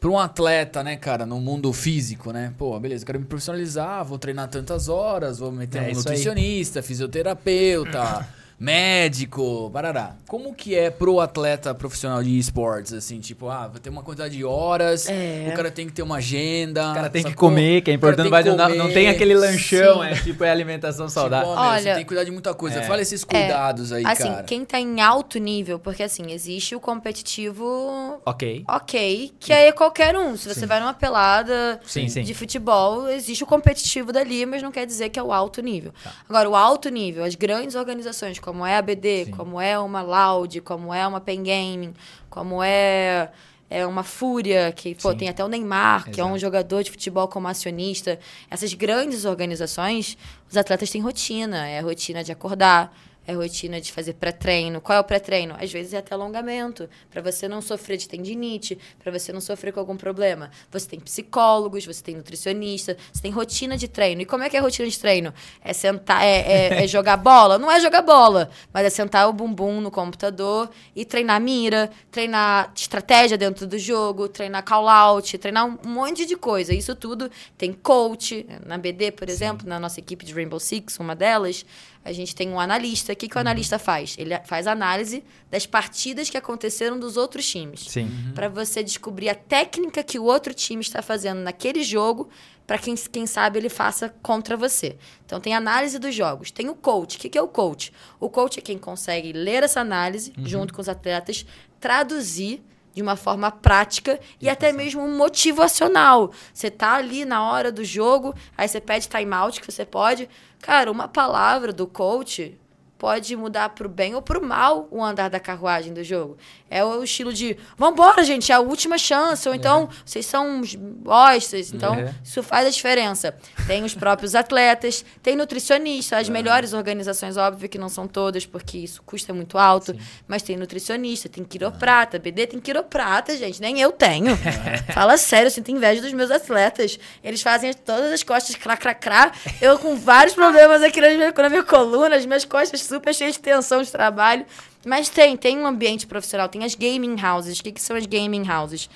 [0.01, 2.55] Pra um atleta, né, cara, no mundo físico, né?
[2.57, 6.17] Pô, beleza, quero me profissionalizar, vou treinar tantas horas, vou meter É um isso aí.
[6.17, 8.27] nutricionista, fisioterapeuta,
[8.61, 10.15] médico, barará.
[10.29, 14.37] Como que é pro atleta profissional de esportes, assim, tipo, ah, vai ter uma quantidade
[14.37, 15.49] de horas, É.
[15.53, 16.91] o cara tem que ter uma agenda...
[16.91, 18.25] O cara tem que comer, que é importante.
[18.25, 20.09] tem Vai que não, não tem aquele lanchão, Sim.
[20.09, 21.49] é tipo é alimentação saudável.
[21.49, 22.81] Tipo, ó, meu, você Olha, tem que cuidar de muita coisa.
[22.81, 22.83] é.
[22.83, 24.43] Fala esses cuidados aí, assim, cara.
[24.45, 28.65] quem tá em alto nível, porque assim, existe o competitivo Ok.
[28.69, 30.37] ok, que aí é qualquer um.
[30.37, 32.23] Se você vai numa pelada Sim, sim.
[32.23, 35.93] de futebol, existe o competitivo dali, mas não quer dizer que é o alto nível.
[36.03, 36.13] Tá.
[36.29, 39.31] Agora, o alto nível, as grandes organizações, como é a BD, Sim.
[39.31, 41.95] como é uma Loud, como é uma Pen Gaming,
[42.29, 43.31] como é,
[43.71, 45.19] é uma Fúria, que pô, Sim.
[45.19, 46.41] tem até o Neymar, que é um Exato.
[46.41, 48.19] jogador de futebol como acionista.
[48.51, 50.19] Essas grandes organizações,
[50.51, 51.69] os atletas têm rotina.
[51.69, 52.93] É a rotina de acordar,
[53.31, 54.81] é rotina de fazer pré-treino.
[54.81, 55.55] Qual é o pré-treino?
[55.59, 59.73] Às vezes é até alongamento, para você não sofrer de tendinite, para você não sofrer
[59.73, 60.51] com algum problema.
[60.71, 64.23] Você tem psicólogos, você tem nutricionista, você tem rotina de treino.
[64.23, 65.33] E como é que é a rotina de treino?
[65.63, 67.59] É sentar, é, é- é jogar bola?
[67.59, 72.73] Não é jogar bola, mas é sentar o bumbum no computador e treinar mira, treinar
[72.75, 76.75] estratégia dentro do jogo, treinar call-out, treinar um monte de coisa.
[76.75, 78.47] Isso tudo tem coach.
[78.67, 81.65] Na BD, por exemplo, na nossa equipe de Rainbow Six, uma delas,
[82.05, 83.13] a gente tem um analista.
[83.13, 84.17] O que, que o analista faz?
[84.19, 87.87] Ele faz análise das partidas que aconteceram dos outros times.
[87.89, 88.11] Sim.
[88.35, 92.29] Para você descobrir a técnica que o outro time está fazendo naquele jogo,
[92.67, 94.97] para quem, quem sabe ele faça contra você.
[95.27, 96.51] Então tem análise dos jogos.
[96.51, 97.17] Tem o coach.
[97.17, 97.93] O que, que é o coach?
[98.19, 101.45] O coach é quem consegue ler essa análise junto com os atletas,
[101.79, 102.63] traduzir
[102.95, 106.33] de uma forma prática e até mesmo motivacional.
[106.53, 110.29] Você tá ali na hora do jogo, aí você pede timeout que você pode.
[110.61, 112.59] Cara, uma palavra do coach
[113.01, 116.37] pode mudar pro bem ou pro mal o andar da carruagem do jogo.
[116.69, 119.49] É o estilo de, vambora, gente, é a última chance.
[119.49, 121.73] Ou então, vocês são uns bostas.
[121.73, 122.11] Então, Uhum.
[122.23, 123.35] isso faz a diferença.
[123.67, 128.77] Tem os próprios atletas, tem nutricionista, as melhores organizações, óbvio que não são todas, porque
[128.77, 129.97] isso custa muito alto,
[130.29, 134.37] mas tem nutricionista, tem quiroprata, BD tem quiroprata, gente, nem eu tenho.
[134.93, 136.99] Fala sério, eu sinto inveja dos meus atletas.
[137.25, 139.33] Eles fazem todas as costas crá, crá, crá.
[139.59, 143.35] Eu com vários problemas aqui na minha, na minha coluna, as minhas costas super cheias
[143.35, 144.45] de tensão de trabalho.
[144.85, 147.59] Mas tem, tem um ambiente profissional, tem as gaming houses.
[147.59, 148.89] O que, que são as gaming houses?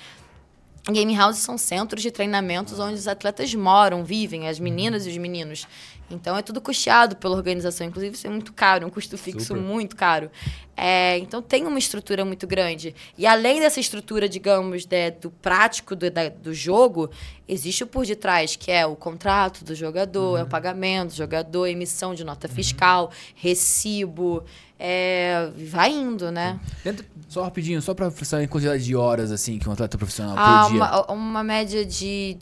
[0.87, 5.17] Gaming houses são centros de treinamentos onde os atletas moram, vivem, as meninas e os
[5.17, 5.67] meninos.
[6.11, 7.87] Então é tudo custeado pela organização.
[7.87, 9.59] Inclusive, isso é muito caro, um custo fixo Super.
[9.61, 10.29] muito caro.
[10.77, 12.93] É, então tem uma estrutura muito grande.
[13.17, 17.09] E além dessa estrutura, digamos, de- do prático do, da- do jogo,
[17.47, 21.65] existe o por detrás, que é o contrato do jogador, é o pagamento do jogador,
[21.65, 24.43] emissão de nota fiscal, recibo.
[24.77, 26.59] É, vai indo, né?
[26.83, 30.35] Dentro- Só rapidinho, só pra saber em quantidade de horas, assim, que um atleta profissional
[30.37, 30.77] Ah, por dia.
[30.77, 32.37] uma, uma média de.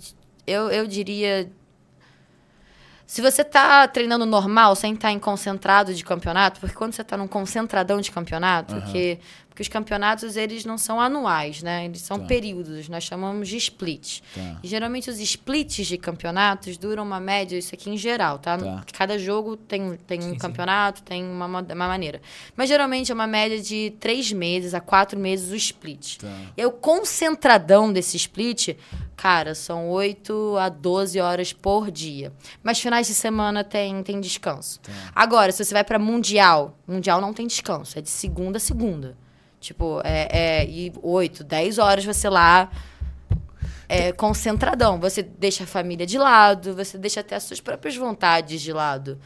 [0.45, 1.49] Eu, eu diria.
[3.05, 7.15] Se você tá treinando normal, sem estar em concentrado de campeonato, porque quando você tá
[7.15, 9.19] num concentradão de campeonato, que,
[9.53, 11.85] porque os campeonatos eles não são anuais, né?
[11.85, 12.25] Eles são Tá.
[12.25, 14.21] períodos, nós chamamos de split.
[14.33, 14.59] Tá.
[14.63, 18.57] E geralmente os splits de campeonatos duram uma média, isso aqui em geral, tá?
[18.57, 18.83] Tá.
[18.91, 20.37] Cada jogo tem, tem um sim.
[20.39, 22.19] campeonato, tem uma, uma maneira.
[22.57, 26.17] Mas geralmente é uma média de três meses a quatro meses o split.
[26.17, 26.27] Tá.
[26.57, 28.69] E aí, o concentradão desse split,
[29.15, 32.33] cara, são 8 a 12 horas por dia.
[32.63, 34.79] Mas finais de semana tem, tem descanso.
[35.13, 39.15] Agora, se você vai pra Mundial, Mundial não tem descanso, é de segunda a segunda.
[39.63, 40.27] Tipo, é,
[40.61, 42.69] é e 8, 10 horas você lá.
[43.87, 44.99] É concentradão.
[44.99, 49.17] Você deixa a família de lado, você deixa até as suas próprias vontades de lado.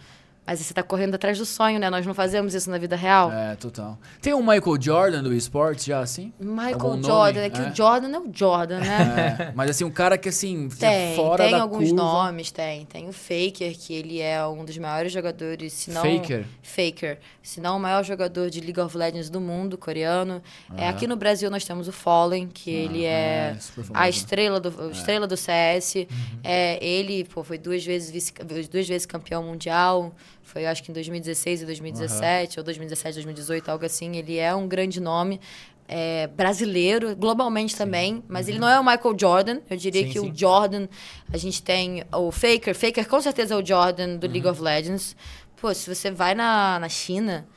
[0.47, 1.89] Mas você tá correndo atrás do sonho, né?
[1.89, 3.29] Nós não fazemos isso na vida real.
[3.33, 3.99] É, total.
[4.21, 6.31] Tem um Michael Jordan do esportes já, assim?
[6.39, 7.03] Michael Algum nome?
[7.03, 7.69] Jordan, é que É.
[7.69, 9.37] o Jordan é o Jordan, né?
[9.49, 11.95] É, mas assim, um cara que assim, Tem, fora tem da alguns curva.
[11.95, 12.85] nomes, tem.
[12.85, 16.01] Tem o Faker, que ele é um dos maiores jogadores, se não...
[16.01, 16.45] Faker?
[16.63, 17.19] Faker.
[17.43, 20.41] Se não o maior jogador de League of Legends do mundo, coreano.
[20.75, 20.89] É, Aham.
[20.89, 23.57] aqui no Brasil nós temos o Fallen, que ele é, é,
[23.93, 26.07] a estrela do, a estrela do CS.
[26.43, 28.33] É, ele pô, foi duas vezes, vice,
[28.69, 30.13] duas vezes campeão mundial.
[30.47, 34.15] Foi acho que em 2016 e 2017, ou 2017, 2018, algo assim.
[34.15, 35.41] Ele é um grande nome.
[35.89, 39.59] É, brasileiro, globalmente também, mas ele não é o Michael Jordan.
[39.69, 40.31] Eu diria Sim, que sim.
[40.31, 40.87] o Jordan,
[41.31, 42.75] a gente tem o Faker.
[42.75, 45.15] Faker com certeza é o Jordan do League of Legends.
[45.55, 47.47] Pô, se você vai na, na China.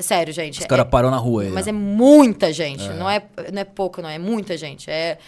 [0.00, 0.58] Sério, gente.
[0.58, 1.50] Os é- caras param na rua aí.
[1.50, 1.70] mas ó.
[1.70, 2.88] é muita gente.
[2.90, 3.22] Não, é,
[3.52, 4.08] não é pouco, não.
[4.08, 4.88] É muita gente.
[4.90, 5.18] É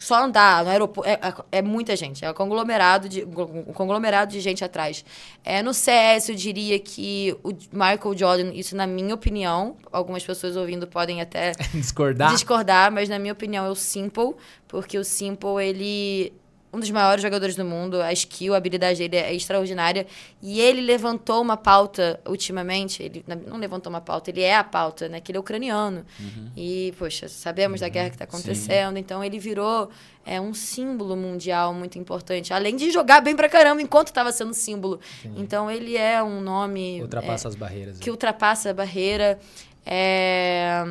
[0.00, 1.08] só andar no aeroporto.
[1.08, 2.24] É, é- é muita gente.
[2.24, 5.04] É um conglomerado de, um conglomerado de gente atrás.
[5.44, 10.56] É, no CS, eu diria que o Michael Jordan, isso na minha opinião, algumas pessoas
[10.56, 12.32] ouvindo podem até Discordar?
[12.32, 14.34] discordar, mas na minha opinião é o Simple,
[14.68, 16.32] porque o Simple, ele
[16.76, 20.06] um dos maiores jogadores do mundo, a skill, a habilidade dele é extraordinária,
[20.42, 25.08] e ele levantou uma pauta ultimamente, ele não levantou uma pauta, ele é a pauta,
[25.08, 26.04] né, que ele é ucraniano.
[26.54, 29.90] E, poxa, sabemos da guerra que está acontecendo, então ele virou
[30.28, 34.52] é um símbolo mundial muito importante, além de jogar bem pra caramba enquanto estava sendo
[34.52, 34.98] símbolo.
[35.36, 37.98] Então ele é um nome Ultrapassa as barreiras.
[37.98, 39.38] que ultrapassa a barreira.
[39.88, 40.84] É,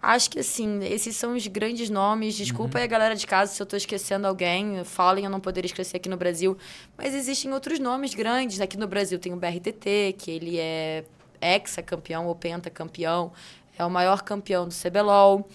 [0.00, 2.36] Acho que, assim, esses são os grandes nomes.
[2.36, 4.84] Desculpa aí a galera de casa se eu estou esquecendo alguém.
[4.84, 6.56] Falem, eu não poderia esquecer aqui no Brasil.
[6.96, 8.60] Mas existem outros nomes grandes.
[8.60, 11.04] Aqui no Brasil tem o BRTT, que ele é
[11.40, 13.32] ex-campeão ou pentacampeão.
[13.78, 15.48] É o maior campeão do CBLOL.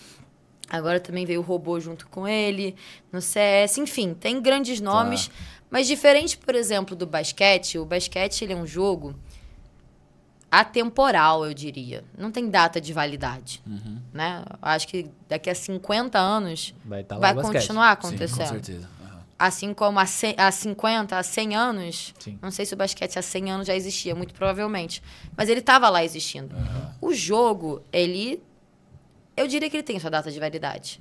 [0.70, 2.76] Agora também veio o robô junto com ele,
[3.12, 3.78] no CS.
[3.78, 5.30] Enfim, tem grandes nomes.
[5.70, 9.16] Mas diferente, por exemplo, do basquete, o basquete ele é um jogo
[10.52, 12.04] atemporal, eu diria.
[12.18, 13.64] Não tem data de validade.
[14.14, 14.44] Né?
[14.50, 18.38] Eu Acho que daqui a 50 anos Vai lá vai continuar Sim, acontecendo.
[18.40, 18.90] com certeza.
[19.02, 19.20] Aham.
[19.40, 20.04] Assim como há,
[20.38, 22.38] há 50, há 100 anos, Sim.
[22.42, 25.02] não sei se o basquete há 100 anos já existia, muito provavelmente.
[25.38, 26.54] Mas ele estava lá existindo.
[27.00, 28.44] O jogo, ele.
[29.38, 31.00] Eu diria que ele tem sua data de validade.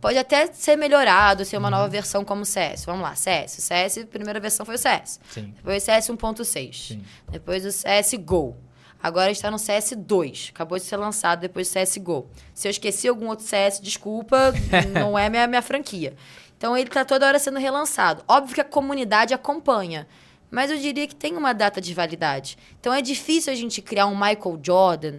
[0.00, 2.84] Pode até ser melhorado, ser uma nova versão como o CS.
[2.84, 3.58] Vamos lá, CS.
[3.58, 5.18] O CS, a primeira versão foi o CS.
[5.28, 5.52] Sim.
[5.56, 6.72] Depois o CS 1.6.
[6.88, 7.02] Sim.
[7.28, 8.56] Depois o CS GO.
[9.04, 10.52] Agora está no CS 2.
[10.54, 12.26] Acabou de ser lançado depois do CS GO.
[12.54, 14.54] Se eu esqueci algum outro CS, desculpa,
[14.98, 16.14] não é minha, minha franquia.
[16.56, 18.24] Então ele está toda hora sendo relançado.
[18.26, 20.08] Óbvio que a comunidade acompanha.
[20.50, 22.56] Mas eu diria que tem uma data de validade.
[22.80, 25.16] Então é difícil a gente criar um Michael Jordan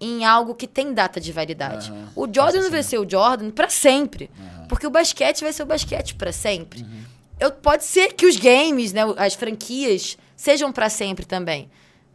[0.00, 1.92] em algo que tem data de validade.
[1.92, 2.08] Aham.
[2.16, 4.32] O Jordan vai ser o Jordan para sempre.
[4.68, 6.84] Porque o basquete vai ser o basquete para sempre.
[7.38, 11.70] Eu, pode ser que os games, né, as franquias, sejam para sempre também.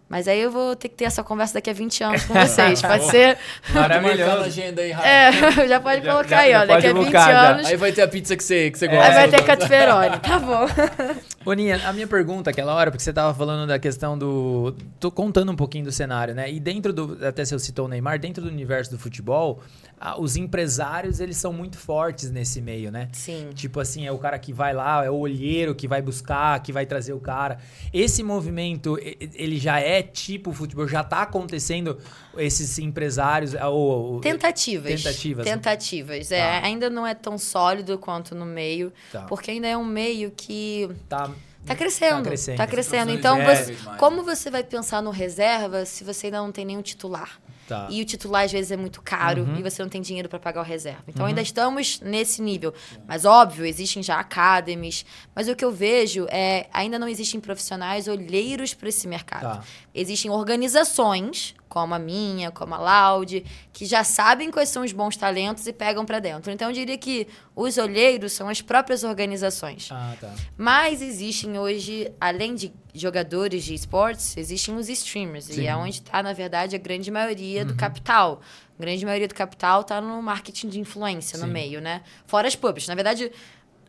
[0.10, 2.82] Mas aí eu vou ter que ter essa conversa daqui a 20 anos com vocês.
[2.82, 3.38] Pode ser?
[3.74, 4.44] Marcar na Maravilhoso.
[4.46, 5.08] agenda aí, Rafa.
[5.08, 5.32] É,
[5.68, 6.66] já pode Já- colocar já- aí, já ó.
[6.66, 7.50] Daqui a pode 20 buscar, já.
[7.50, 7.68] anos.
[7.68, 9.06] Aí vai ter a pizza que você, que você gosta.
[9.06, 10.20] Aí vai ter Catiferone.
[10.20, 10.66] Tá bom.
[11.48, 14.76] Ô, Ninha, a minha pergunta aquela hora, porque você tava falando da questão do.
[15.00, 16.52] Tô contando um pouquinho do cenário, né?
[16.52, 17.26] E dentro do.
[17.26, 19.62] Até se eu citou o Neymar, dentro do universo do futebol,
[19.98, 23.08] ah, os empresários, eles são muito fortes nesse meio, né?
[23.14, 23.50] Sim.
[23.56, 26.74] Tipo assim, é o cara que vai lá, é o olheiro que vai buscar, que
[26.74, 27.60] vai trazer o cara.
[27.94, 31.98] Esse movimento, ele já é tipo futebol, já tá acontecendo
[32.38, 33.54] esses empresários.
[33.54, 33.72] Ou,
[34.16, 35.02] ou- Tentativas.
[35.02, 35.46] Tentativas.
[35.46, 36.30] Tentativas.
[36.30, 36.66] É, Tá.
[36.68, 39.22] ainda não é tão sólido quanto no meio, Tá.
[39.22, 41.32] porque ainda é um meio que Tá,
[41.68, 42.24] Tá crescendo.
[42.24, 42.58] Tá crescendo.
[42.58, 43.12] Tá crescendo.
[43.12, 47.40] Então, você- como você vai pensar no reserva se você ainda não tem nenhum titular?
[47.68, 47.86] tá.
[47.90, 49.58] E o titular às vezes é muito caro Uhum.
[49.58, 51.04] e você não tem dinheiro para pagar o reserva.
[51.06, 52.74] Então ainda estamos nesse nível.
[53.06, 58.08] Mas óbvio, existem já academies, mas o que eu vejo é ainda não existem profissionais
[58.08, 59.42] olheiros para esse mercado.
[59.58, 59.64] Tá.
[59.94, 65.16] Existem organizações, como a minha, como a Laude, que já sabem quais são os bons
[65.16, 66.52] talentos e pegam para dentro.
[66.52, 69.90] Então eu diria que os olheiros são as próprias organizações.
[69.92, 70.34] Ah, tá.
[70.58, 75.46] Mas existem hoje, além de jogadores de esportes, existem os streamers.
[75.46, 75.62] Sim.
[75.62, 78.42] E é onde está, na verdade, a grande maioria do capital.
[78.76, 81.52] A grande maioria do capital está no marketing de influência, no Sim.
[81.52, 82.02] meio, né?
[82.26, 82.88] Fora as pubs.
[82.88, 83.32] Na verdade,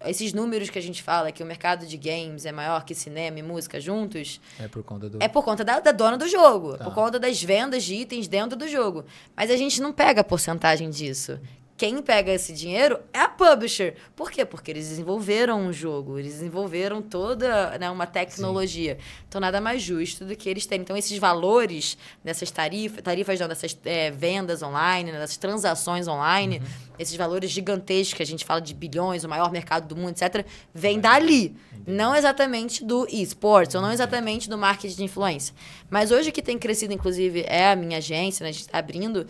[0.07, 3.39] esses números que a gente fala, que o mercado de games é maior que cinema
[3.39, 5.19] e música juntos, É por conta do.
[5.23, 6.85] é por conta da, da dona do jogo, Tá.
[6.85, 9.05] por conta das vendas de itens dentro do jogo.
[9.37, 11.39] Mas a gente não pega a porcentagem disso.
[11.79, 13.95] Quem pega esse dinheiro é a publisher.
[14.17, 14.45] Por quê?
[14.45, 18.99] Porque eles desenvolveram um jogo, eles desenvolveram toda né, uma tecnologia.
[19.29, 20.83] Então, nada mais justo do que eles terem.
[20.83, 26.61] Então, esses valores dessas tarifas, tarifas não, dessas é, vendas online, né, dessas transações online,
[26.99, 30.45] esses valores gigantescos que a gente fala de bilhões, o maior mercado do mundo, etc.,
[30.75, 31.55] vem dali.
[31.87, 35.55] Não exatamente do esportes, ou não exatamente do marketing de influência.
[35.89, 38.51] Mas hoje o que tem crescido, inclusive, é a minha agência, né?
[38.51, 39.29] A gente está abrindo,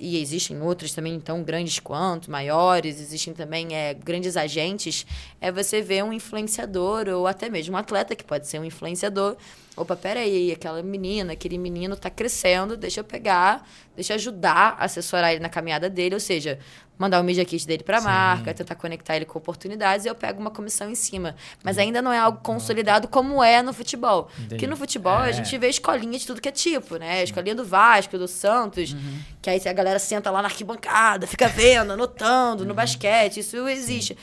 [0.00, 5.06] e existem outros também tão grandes quanto, maiores, existem também é, grandes agentes,
[5.40, 9.36] é você ver um influenciador, ou até mesmo um atleta, que pode ser um influenciador,
[9.76, 15.32] Opa, peraí, aquela menina, aquele menino tá crescendo, deixa eu pegar, deixa eu ajudar assessorar
[15.32, 16.60] ele na caminhada dele, ou seja,
[16.96, 20.40] mandar o media kit dele pra marca, tentar conectar ele com oportunidades e eu pego
[20.40, 21.34] uma comissão em cima.
[21.62, 24.28] Mas ainda não é algo consolidado como é no futebol.
[24.48, 25.32] Porque no futebol a É.
[25.32, 27.20] gente vê escolinha de tudo que é tipo, né?
[27.20, 28.94] A escolinha do Vasco, do Santos,
[29.42, 34.16] que aí a galera senta lá na arquibancada, fica vendo, anotando, no basquete, isso existe.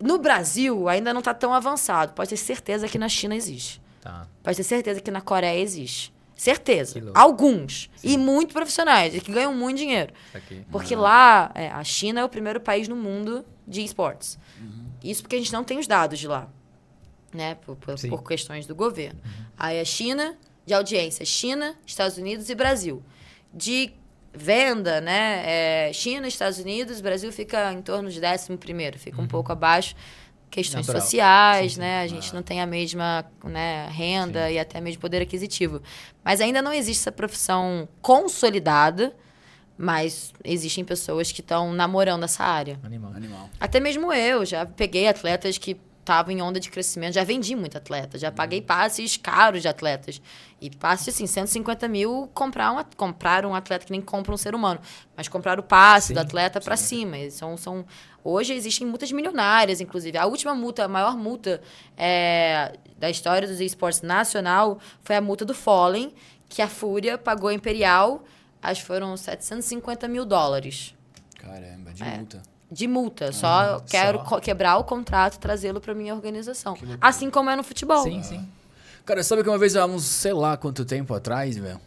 [0.00, 2.12] No Brasil ainda não tá tão avançado.
[2.14, 3.80] Pode ter certeza que na China existe.
[4.00, 4.26] Tá.
[4.42, 6.12] Pode ter certeza que na Coreia existe.
[6.42, 7.00] Certeza.
[7.14, 7.88] Alguns.
[8.02, 10.12] E muito profissionais, e que ganham muito dinheiro.
[10.72, 14.36] Porque lá, é, a China é o primeiro país no mundo de esportes.
[15.04, 16.48] Isso porque a gente não tem os dados de lá,
[17.32, 17.54] né?
[17.54, 18.08] Por, por- Sim.
[18.08, 19.20] por questões do governo.
[19.56, 20.36] Aí a China,
[20.66, 23.00] de audiência, China, Estados Unidos e Brasil.
[23.54, 23.92] De
[24.34, 25.42] venda, né?
[25.88, 29.94] é, China, Estados Unidos, Brasil fica em torno de 11 primeiro, fica um pouco abaixo.
[30.52, 31.02] Questões Natural.
[31.02, 32.02] sociais, né?
[32.02, 35.80] A gente não tem a mesma né, renda e até mesmo poder aquisitivo.
[36.22, 39.16] Mas ainda não existe essa profissão consolidada,
[39.78, 42.78] mas existem pessoas que estão namorando essa área.
[42.82, 43.14] Animal.
[43.14, 43.48] Animal.
[43.58, 47.78] Até mesmo eu, já peguei atletas que estavam em onda de crescimento, já vendi muito
[47.78, 50.20] atleta, já paguei passes caros de atletas.
[50.60, 54.54] E passe, assim, 150 mil comprar um, comprar um atleta que nem compra um ser
[54.54, 54.80] humano,
[55.16, 57.16] mas comprar o passe Sim, do atleta para cima.
[57.30, 57.84] São, são,
[58.22, 60.18] hoje existem multas milionárias, inclusive.
[60.18, 61.60] A última multa, a maior multa
[61.96, 66.12] é, da história dos esportes nacional foi a multa do Fallen,
[66.48, 68.24] que a Fúria pagou a Imperial,
[68.60, 70.94] acho que foram 750 mil dólares
[71.38, 72.16] Caramba, de É.
[72.18, 72.42] multa.
[72.72, 73.32] De multa.
[73.32, 74.40] Só quero só.
[74.40, 76.76] quebrar o contrato e trazê-lo para minha organização.
[77.00, 78.02] Assim como é no futebol.
[78.02, 78.48] Sim, sim.
[79.04, 81.80] Cara, sabe que uma vez, há uns, sei lá quanto tempo atrás, velho,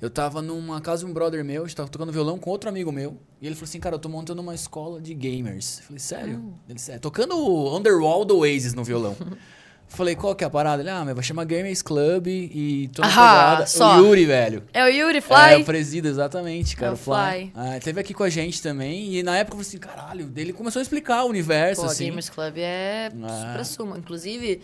[0.00, 2.68] eu tava numa casa de um brother meu, a gente tava tocando violão com outro
[2.68, 5.78] amigo meu, e ele falou assim, cara, eu tô montando uma escola de gamers.
[5.78, 6.54] Eu falei, sério?
[6.68, 9.16] Ele, sério, tocando o Underwall do Oasis no violão.
[9.88, 10.82] Falei, qual que é a parada?
[10.82, 13.66] Ele, ah, mas vai chamar Gamers Club e tô na Ah, pegada.
[13.66, 13.96] só.
[13.98, 14.62] O Yuri, velho.
[14.72, 15.62] É o Yuri É, Fly?
[15.62, 16.92] o presida, exatamente, cara.
[16.92, 17.14] É o Fly.
[17.14, 17.52] Fly.
[17.54, 19.14] Ah, teve aqui com a gente também.
[19.14, 22.04] E na época eu falei assim, caralho, ele começou a explicar o universo, Pô, assim.
[22.06, 23.28] Gamers Club é Ah.
[23.48, 23.96] supra sumo.
[23.96, 24.60] Inclusive,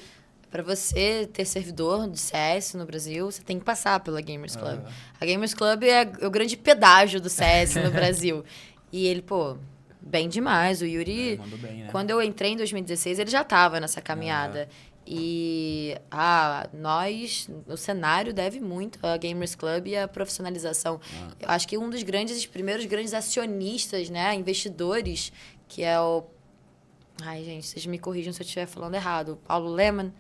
[0.51, 4.79] para você ter servidor de CS no Brasil, você tem que passar pela Gamers Club.
[5.21, 8.45] A Gamers Club é o grande pedágio do CS no Brasil.
[8.93, 9.57] E ele, pô,
[10.01, 10.83] bem demais.
[10.83, 11.89] O Yuri, É, bem, né?
[11.91, 14.69] quando eu entrei em 2016, ele já estava nessa caminhada.
[15.07, 21.01] E ah, nós, o cenário deve muito à Gamers Club e à profissionalização.
[21.41, 25.33] Eu acho que um dos grandes, os primeiros grandes acionistas, né, investidores,
[25.69, 26.25] que é o
[27.23, 29.35] Ai, gente, vocês me corrijam se eu estiver falando errado.
[29.35, 30.13] O Paulo Leman,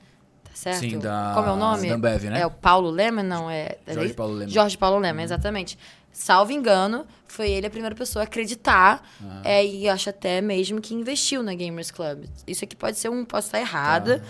[0.45, 0.79] tá certo?
[0.79, 1.89] Sim, da- Como é o nome?
[1.89, 2.41] da Ambev, né?
[2.43, 3.79] É o Paulo Leman, não é?
[3.85, 4.15] é Jorge?
[4.15, 4.49] Paulo Leman.
[4.49, 5.77] Jorge Paulo Leman, exatamente.
[6.13, 9.41] Salvo engano, foi ele a primeira pessoa a acreditar Ah.
[9.45, 12.27] é, e acho até mesmo que investiu na Gamers Club.
[12.47, 14.25] Isso aqui pode ser um, posso estar errada, Tá.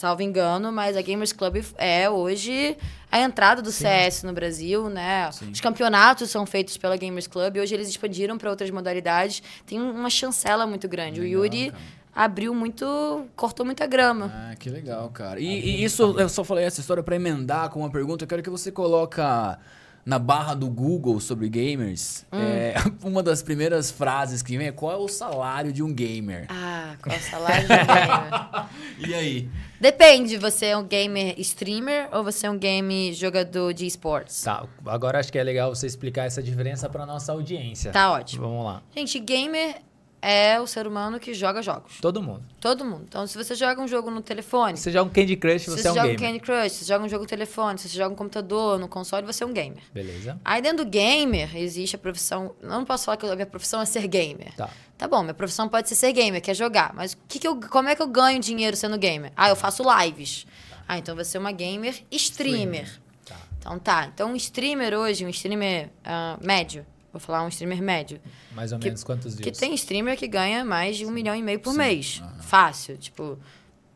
[0.00, 2.74] Salvo engano, mas a Gamers Club é hoje
[3.12, 5.30] a entrada do CS no Brasil, né?
[5.30, 5.50] Sim.
[5.50, 9.42] Os campeonatos são feitos pela Gamers Club, hoje eles expandiram para outras modalidades.
[9.66, 11.20] Tem um- uma chancela muito grande.
[11.20, 11.82] Legal, o Yuri cara.
[12.14, 14.32] abriu muito, cortou muita grama.
[14.34, 15.38] Ah, que legal, cara.
[15.38, 18.24] E, e isso, eu só falei essa história pra emendar com uma pergunta.
[18.24, 19.58] Eu quero que você coloca
[20.04, 22.24] na barra do Google sobre gamers.
[22.32, 22.38] Hum.
[22.40, 22.74] é,
[23.04, 26.46] uma das primeiras frases que vem é qual é o salário de um gamer?
[26.48, 28.70] Ah, qual é o salário do gamer?
[29.08, 29.48] E aí?
[29.80, 34.42] Depende, você é um gamer streamer ou você é um game jogador de esportes?
[34.42, 37.90] Tá, agora acho que é legal você explicar essa diferença pra nossa audiência.
[37.90, 38.42] Tá ótimo.
[38.42, 38.82] Vamos lá.
[38.94, 39.76] Gente, gamer
[40.22, 41.98] é o ser humano que joga jogos.
[42.00, 42.42] Todo mundo.
[42.60, 43.04] Todo mundo.
[43.08, 45.82] Então, se você joga um jogo no telefone, Você joga um Candy Crush, se você,
[45.82, 46.20] você é um joga gamer.
[46.20, 48.78] um Candy Crush, se você joga um jogo no telefone, se você joga um computador,
[48.78, 49.82] no console, você é um gamer.
[49.92, 50.38] Beleza.
[50.44, 52.54] Aí dentro do gamer existe a profissão.
[52.62, 54.54] Não posso falar que a minha profissão é ser gamer.
[54.56, 54.68] Tá.
[54.98, 56.92] Tá bom, minha profissão pode ser ser gamer, que é jogar.
[56.94, 59.32] Mas que que eu, como é que eu ganho dinheiro sendo gamer?
[59.34, 60.46] Ah, eu faço lives.
[60.86, 63.00] Ah, então você é uma gamer streamer.
[63.24, 63.36] Tá.
[63.58, 64.10] Então tá.
[64.12, 66.84] Então um streamer hoje, um streamer ah, médio.
[67.12, 68.20] Vou falar um streamer médio.
[68.52, 69.58] Mais ou Que- menos quantos Que views?
[69.58, 72.22] tem streamer que ganha mais de um milhão e meio por mês.
[72.40, 72.96] Fácil.
[72.96, 73.38] Tipo,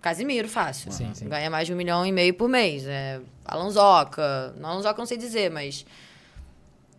[0.01, 0.93] Casimiro, fácil.
[0.93, 1.29] Sim, sim.
[1.29, 2.85] Ganha mais de um milhão e meio por mês.
[2.87, 4.55] É, Alonsoca.
[4.59, 5.87] Não, Alonsoca não sei dizer, mas.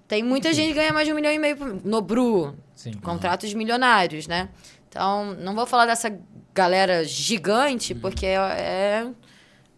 [0.07, 1.83] Tem muita gente que ganha mais de um milhão e meio por mês.
[1.83, 2.55] Nobru.
[2.75, 2.93] Sim.
[2.93, 4.49] Contratos milionários, né?
[4.89, 6.15] Então, não vou falar dessa
[6.53, 7.99] galera gigante, Uhum.
[7.99, 9.07] porque é,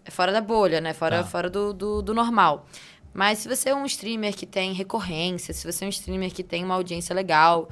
[0.05, 0.93] é fora da bolha, né?
[0.93, 1.23] Fora, Tá.
[1.29, 2.67] fora do, do, do normal.
[3.18, 6.43] Mas se você é um streamer que tem recorrência, se você é um streamer que
[6.43, 7.68] tem uma audiência legal,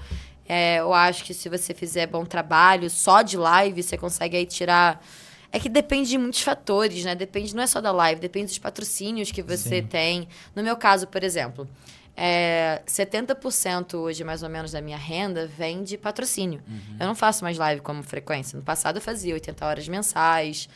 [0.50, 4.48] é, eu acho que se você fizer bom trabalho, só de live, você consegue aí
[4.48, 5.06] tirar.
[5.52, 7.14] É que depende de muitos fatores, né?
[7.14, 9.88] Depende, não é só da live, depende dos patrocínios que você Sim.
[9.88, 10.28] tem.
[10.56, 11.70] No meu caso, por exemplo,
[12.18, 16.64] é, 70% hoje, mais ou menos, da minha renda vem de patrocínio.
[17.00, 18.58] Eu não faço mais live como frequência.
[18.58, 20.68] No passado eu fazia 80 horas mensais.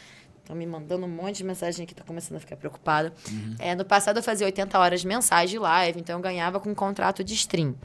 [0.50, 3.14] Estão me mandando um monte de mensagem aqui, tô começando a ficar preocupada.
[3.60, 6.74] É, no passado eu fazia 80 horas mensais de live, então eu ganhava com um
[6.74, 7.76] contrato de stream.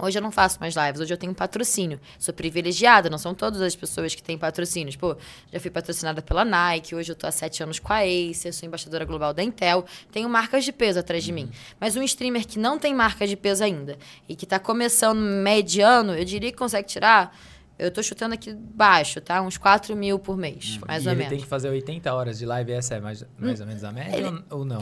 [0.00, 2.00] Hoje eu não faço mais lives, hoje eu tenho patrocínio.
[2.18, 4.96] Sou privilegiada, não são todas as pessoas que têm patrocínios.
[4.96, 5.18] Pô,
[5.52, 8.66] já fui patrocinada pela Nike, hoje eu tô há sete anos com a Acer, sou
[8.66, 9.84] embaixadora global da Intel.
[10.10, 11.50] Tenho marcas de peso atrás de mim.
[11.78, 16.14] Mas um streamer que não tem marca de peso ainda e que tá começando mediano,
[16.14, 17.36] eu diria que consegue tirar.
[17.82, 19.40] Eu tô chutando aqui baixo, tá?
[19.42, 21.30] Uns 4 mil por mês, mais e ou ele menos.
[21.30, 24.30] tem que fazer 80 horas de live, essa é mais, mais ou menos a média
[24.50, 24.78] ou- ou não?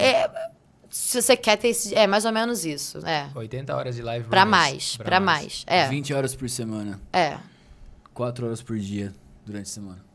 [0.89, 1.95] Se você quer ter esse.
[1.95, 2.99] É mais ou menos isso.
[3.07, 3.29] É.
[3.35, 4.51] 80 horas de live por Pra mês.
[4.51, 5.65] mais, pra mais.
[5.67, 5.87] É.
[5.89, 7.01] 20 horas por semana.
[7.13, 7.39] É.
[8.13, 9.15] 4 horas por dia
[9.47, 10.10] durante a semana.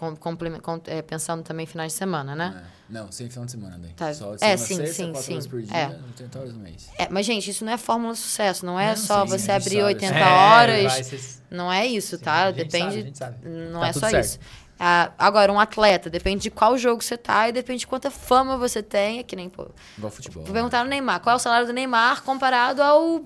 [0.00, 0.16] Com,
[0.62, 2.64] com- é, pensando também em finais de semana, né?
[2.66, 2.92] É.
[2.92, 3.92] Não, sem final de semana daí.
[3.92, 4.12] Tá.
[4.14, 5.50] Só de É, sim, sexta, sim, 4 horas sim.
[5.50, 5.86] por dia, É.
[6.06, 6.88] 80 horas no mês.
[6.98, 8.64] É, mas, gente, isso não é fórmula de sucesso.
[8.64, 10.84] Não é Não, só sim, você abrir sabe, 80 É, horas.
[10.84, 12.44] vai, vocês- Não é isso, Sim, tá?
[12.44, 12.84] a gente Depende.
[12.84, 13.48] sabe, a gente sabe.
[13.48, 14.24] Não Tá é só certo.
[14.24, 14.38] isso.
[14.78, 18.56] Ah, agora, um atleta, depende de qual jogo você tá e depende de quanta fama
[18.56, 19.18] você tem.
[19.18, 19.66] É que nem, pô.
[19.98, 20.42] Igual futebol.
[20.44, 21.20] Vou perguntar no Neymar.
[21.20, 23.22] Qual é o salário do Neymar comparado ao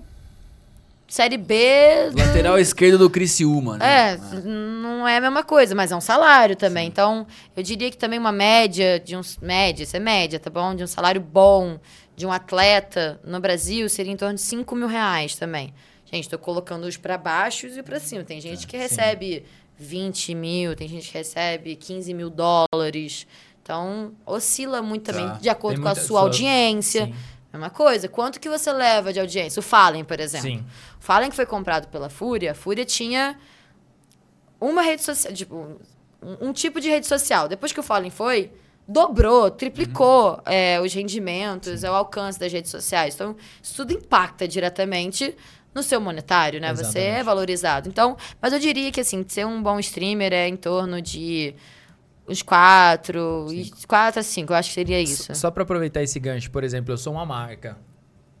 [1.07, 1.55] Série B
[2.11, 2.17] do...
[2.19, 4.13] Lateral esquerdo do Criciúma, né?
[4.13, 6.87] É, não é a mesma coisa, mas é um salário também.
[6.87, 9.37] Então, eu diria que também uma média de uns.
[9.37, 10.73] Média, isso é média, tá bom?
[10.75, 11.79] De um salário bom
[12.15, 15.73] de um atleta no Brasil seria em torno de 5 mil reais também.
[16.11, 18.23] Gente, tô colocando os para baixo e para cima.
[18.23, 19.43] Tem gente que recebe
[19.77, 23.27] 20 mil, tem gente que recebe 15 mil dólares.
[23.61, 25.33] Então, oscila muito também Tá.
[25.41, 27.05] de acordo Tem com a muita- sua sua- audiência.
[27.07, 27.15] Sim.
[27.55, 28.07] Mesma coisa.
[28.07, 29.59] Quanto que você leva de audiência?
[29.59, 30.47] O Fallen, por exemplo.
[30.49, 30.65] Sim.
[30.99, 33.37] O Fallen que foi comprado pela Fúria, a Fúria tinha
[34.59, 35.55] uma rede social, tipo,
[36.21, 37.47] um, um tipo de rede social.
[37.47, 38.51] Depois que o Fallen foi,
[38.87, 40.41] dobrou, triplicou Uhum.
[40.45, 43.15] é, os rendimentos, é o alcance das redes sociais.
[43.15, 45.35] Então, isso tudo impacta diretamente
[45.73, 46.73] no seu monetário, né?
[46.73, 47.25] Você é Exatamente.
[47.25, 47.89] valorizado.
[47.89, 51.53] Então, mas eu diria que, assim, ser um bom streamer é em torno de
[52.27, 53.47] uns quatro,
[53.87, 55.33] quatro a cinco, eu acho que seria isso.
[55.35, 57.77] Só para aproveitar esse gancho, por exemplo, eu sou uma marca.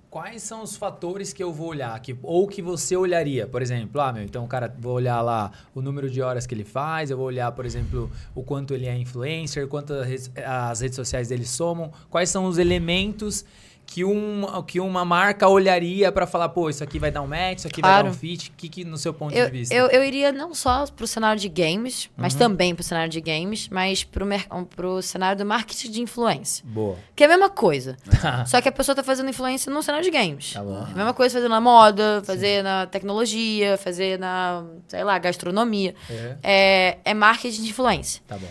[0.09, 1.99] Quais são os fatores que eu vou olhar?
[1.99, 3.45] Que, ou que você olharia?
[3.45, 6.63] Por exemplo, ah, meu, então, cara, vou olhar lá o número de horas que ele
[6.63, 11.27] faz, eu vou olhar, por exemplo, o quanto ele é influencer, quanto as redes sociais
[11.27, 11.91] dele somam.
[12.09, 13.43] Quais são os elementos
[13.85, 17.59] que, um, que uma marca olharia para falar, pô, isso aqui vai dar um match,
[17.59, 18.03] isso aqui vai Claro.
[18.05, 18.49] dar um fit?
[18.49, 19.73] O que, que no seu ponto Eu, de vista?
[19.75, 22.39] eu, eu iria não só pro cenário de games, mas Uhum.
[22.39, 26.63] também pro cenário de games, mas pro, mer- pro cenário do marketing de influência.
[26.67, 26.97] Boa.
[27.15, 27.95] Que é a mesma coisa.
[28.47, 30.53] só que a pessoa tá fazendo influência no cenário de games.
[30.53, 30.79] Tá bom.
[30.87, 35.93] É a mesma coisa fazer na moda, fazer na tecnologia, fazer na, sei lá, gastronomia.
[36.09, 38.21] É, É, é marketing de influência.
[38.27, 38.47] tá bom.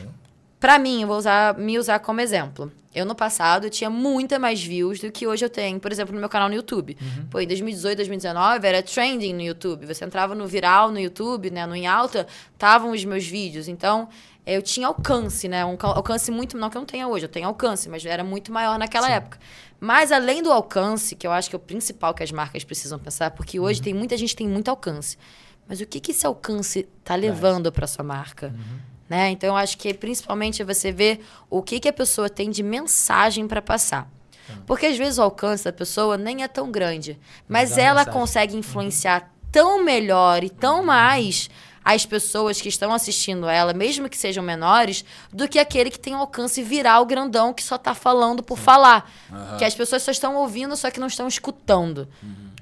[0.64, 2.72] Pra mim, eu vou usar, me usar como exemplo.
[2.94, 6.20] Eu, no passado, tinha muita mais views do que hoje eu tenho, por exemplo, no
[6.20, 6.96] meu canal no YouTube.
[7.30, 9.84] Pô, em 2018, 2019, era trending no YouTube.
[9.84, 13.68] Você entrava no viral no YouTube, né, no em alta, estavam os meus vídeos.
[13.68, 14.08] Então,
[14.46, 15.66] eu tinha alcance, né?
[15.66, 18.24] Um ca- alcance muito, não que eu não tenha hoje, eu tenho alcance, mas era
[18.24, 19.38] muito maior naquela época.
[19.78, 22.98] Mas além do alcance, que eu acho que é o principal que as marcas precisam
[22.98, 25.18] pensar, porque hoje tem muita gente que tem muito alcance.
[25.68, 28.54] Mas o que, que esse alcance tá levando para sua marca?
[29.08, 29.30] Né?
[29.30, 32.62] Então, eu acho que principalmente é você ver o que, que a pessoa tem de
[32.62, 34.08] mensagem para passar.
[34.66, 38.12] Porque às vezes o alcance da pessoa nem é tão grande, mas ela mensagem.
[38.12, 41.48] consegue influenciar tão melhor e tão mais
[41.84, 46.14] as pessoas que estão assistindo ela, mesmo que sejam menores, do que aquele que tem
[46.14, 49.10] um alcance viral grandão que só tá falando por falar.
[49.58, 52.08] Que as pessoas só estão ouvindo, só que não estão escutando.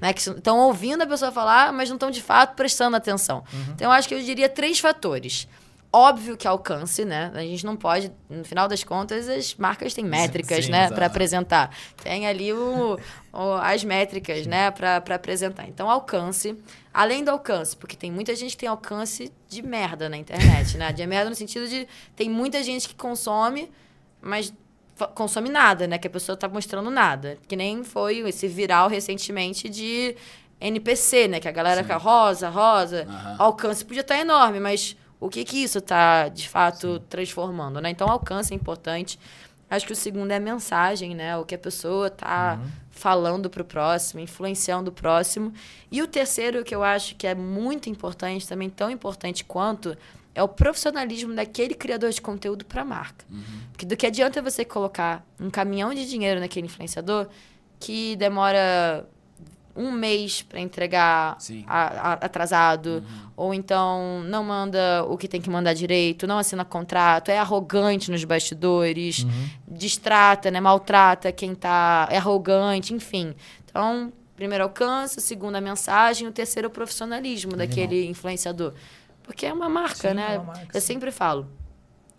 [0.01, 0.11] Né?
[0.11, 3.45] Que estão ouvindo a pessoa falar, mas não estão de fato prestando atenção.
[3.69, 5.47] Então, eu acho que eu diria três fatores.
[5.95, 7.31] Óbvio que alcance, né?
[7.35, 11.05] A gente não pode, no final das contas, as marcas têm métricas, sim, né, para
[11.05, 11.69] apresentar.
[12.03, 12.97] Tem ali o,
[13.31, 15.67] o- as métricas, né, para apresentar.
[15.67, 16.57] Então, alcance.
[16.91, 20.91] Além do alcance, porque tem muita gente que tem alcance de merda na internet, né?
[20.91, 23.69] De merda no sentido de tem muita gente que consome,
[24.19, 24.51] mas
[25.13, 25.99] consome nada, né?
[25.99, 27.37] Que a pessoa tá mostrando nada.
[27.47, 30.15] Que nem foi esse viral recentemente de
[30.59, 31.39] NPC, né?
[31.39, 31.83] Que a galera Sim.
[31.83, 33.07] fica rosa, rosa.
[33.39, 37.89] O alcance podia estar enorme, mas o que que isso tá, de fato, transformando, né?
[37.89, 39.17] Então, alcance é importante.
[39.69, 41.37] Acho que o segundo é a mensagem, né?
[41.37, 42.59] O que a pessoa tá
[42.91, 45.53] falando pro próximo, influenciando o próximo.
[45.89, 49.97] E o terceiro, que eu acho que é muito importante, também tão importante quanto,
[50.35, 53.25] é o profissionalismo daquele criador de conteúdo para a marca.
[53.71, 57.27] Porque do que adianta você colocar um caminhão de dinheiro naquele influenciador
[57.79, 59.07] que demora
[59.75, 63.03] um mês para entregar a- a- atrasado,
[63.35, 68.11] ou então não manda o que tem que mandar direito, não assina contrato, é arrogante
[68.11, 69.25] nos bastidores,
[69.67, 73.33] distrata, né, maltrata quem tá, é arrogante, enfim.
[73.65, 78.73] Então, primeiro alcance, segundo a mensagem, o terceiro é o profissionalismo daquele influenciador.
[79.23, 80.35] Porque é uma marca, Sim, né?
[80.35, 81.47] é uma marca, Eu sempre falo.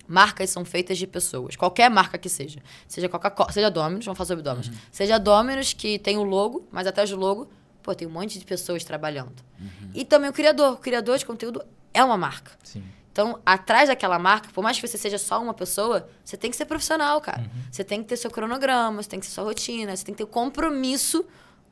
[0.06, 1.56] Marcas são feitas de pessoas.
[1.56, 2.60] Qualquer marca que seja.
[2.86, 4.68] Seja Coca-Cola, seja Domino's, vamos falar sobre Domino's.
[4.68, 4.74] Uhum.
[4.92, 7.48] Seja Domino's, que tem o logo, mas atrás do logo,
[7.82, 9.34] pô, tem um monte de pessoas trabalhando.
[9.60, 9.90] Uhum.
[9.94, 10.74] E também o criador.
[10.74, 12.52] O criador de conteúdo é uma marca.
[12.62, 12.84] Sim.
[13.10, 16.56] Então, atrás daquela marca, por mais que você seja só uma pessoa, você tem que
[16.56, 17.42] ser profissional, cara.
[17.42, 17.62] Uhum.
[17.70, 20.18] Você tem que ter seu cronograma, você tem que ter sua rotina, você tem que
[20.18, 21.24] ter o compromisso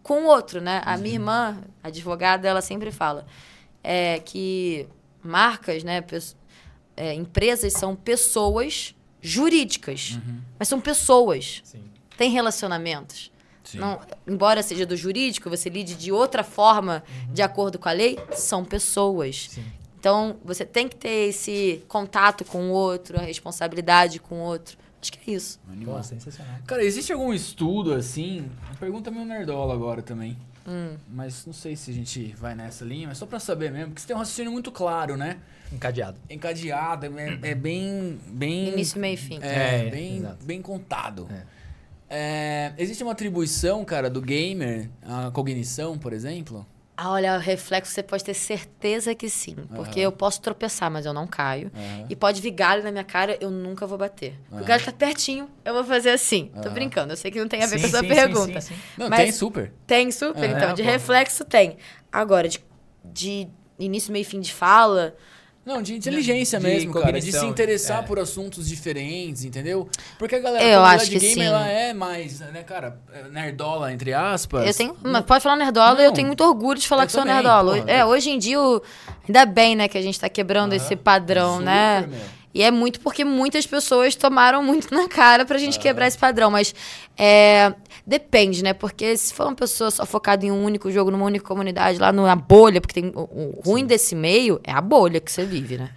[0.03, 0.83] com o outro, né?
[0.85, 3.27] A minha irmã, advogada, ela sempre fala
[3.83, 4.87] é, que
[5.23, 6.01] marcas, né,
[6.97, 10.19] é, empresas são pessoas jurídicas,
[10.59, 11.85] mas são pessoas, Sim.
[12.17, 13.31] têm relacionamentos.
[13.65, 13.79] Sim.
[13.79, 18.19] Não, embora seja do jurídico, você lide de outra forma, de acordo com a lei,
[18.33, 19.49] são pessoas.
[19.51, 19.65] Sim.
[19.99, 24.77] Então, você tem que ter esse contato com o outro, a responsabilidade com o outro.
[25.01, 25.61] Acho que é isso.
[25.71, 25.97] Animal.
[25.97, 26.57] Pô, sensacional.
[26.67, 28.51] Cara, existe algum estudo assim?
[28.67, 30.37] Uma pergunta meio nerdola agora também.
[30.67, 30.97] Hum.
[31.09, 34.01] Mas não sei se a gente vai nessa linha, mas só pra saber mesmo, porque
[34.01, 35.39] você tem um raciocínio muito claro, né?
[35.73, 36.19] Encadeado.
[36.29, 38.69] Encadeado, é, é bem, bem.
[38.69, 39.39] Início, meio e fim.
[39.43, 40.45] É, É, bem, exato.
[40.45, 41.29] bem contado.
[41.31, 41.43] É.
[42.15, 46.67] É, existe uma atribuição, cara, do gamer à cognição, por exemplo?
[47.05, 49.57] Ah, olha, o reflexo você pode ter certeza que sim.
[49.75, 50.05] Porque Aham.
[50.07, 51.69] eu posso tropeçar, mas eu não caio.
[51.75, 52.07] Aham.
[52.09, 54.39] E pode vir galho na minha cara, eu nunca vou bater.
[54.53, 54.63] Aham.
[54.63, 56.53] O galho tá pertinho, eu vou fazer assim.
[56.63, 58.61] Tô brincando, eu sei que não tem a ver Sim, com a sua sim, pergunta.
[58.61, 58.75] sim.
[58.97, 59.73] Não, Mas- tem super.
[59.85, 60.75] Tem super, É, então.
[60.75, 60.89] De pô.
[60.89, 61.77] reflexo tem.
[62.13, 62.61] Agora, de,
[63.05, 63.49] de
[63.81, 65.17] início, meio e fim de fala,
[65.65, 67.21] Não, de inteligência De mesmo, cara.
[67.21, 68.07] De se interessar é.
[68.07, 69.89] por assuntos diferentes, entendeu?
[70.19, 71.43] Porque a galera, Eu acho que gamer, sim.
[71.43, 74.67] ela é mais, né, cara, é nerdola, entre aspas.
[74.67, 76.15] Eu tenho, mas pode falar nerdola e eu Não.
[76.15, 77.77] tenho muito orgulho de falar Eu que sou nerdola.
[77.79, 77.91] porra.
[77.91, 78.59] É, hoje em dia,
[79.27, 82.07] ainda bem, né, que a gente tá quebrando esse padrão, Super, né?
[82.09, 82.42] meu.
[82.55, 86.51] E é muito porque muitas pessoas tomaram muito na cara pra gente quebrar esse padrão.
[86.51, 86.75] Mas
[87.17, 87.75] é,
[88.07, 88.73] depende, né?
[88.73, 92.13] Porque se for uma pessoa só focada em um único jogo, numa única comunidade, lá
[92.13, 95.91] na bolha, porque tem, o, ruim desse meio é a bolha que você vive, né?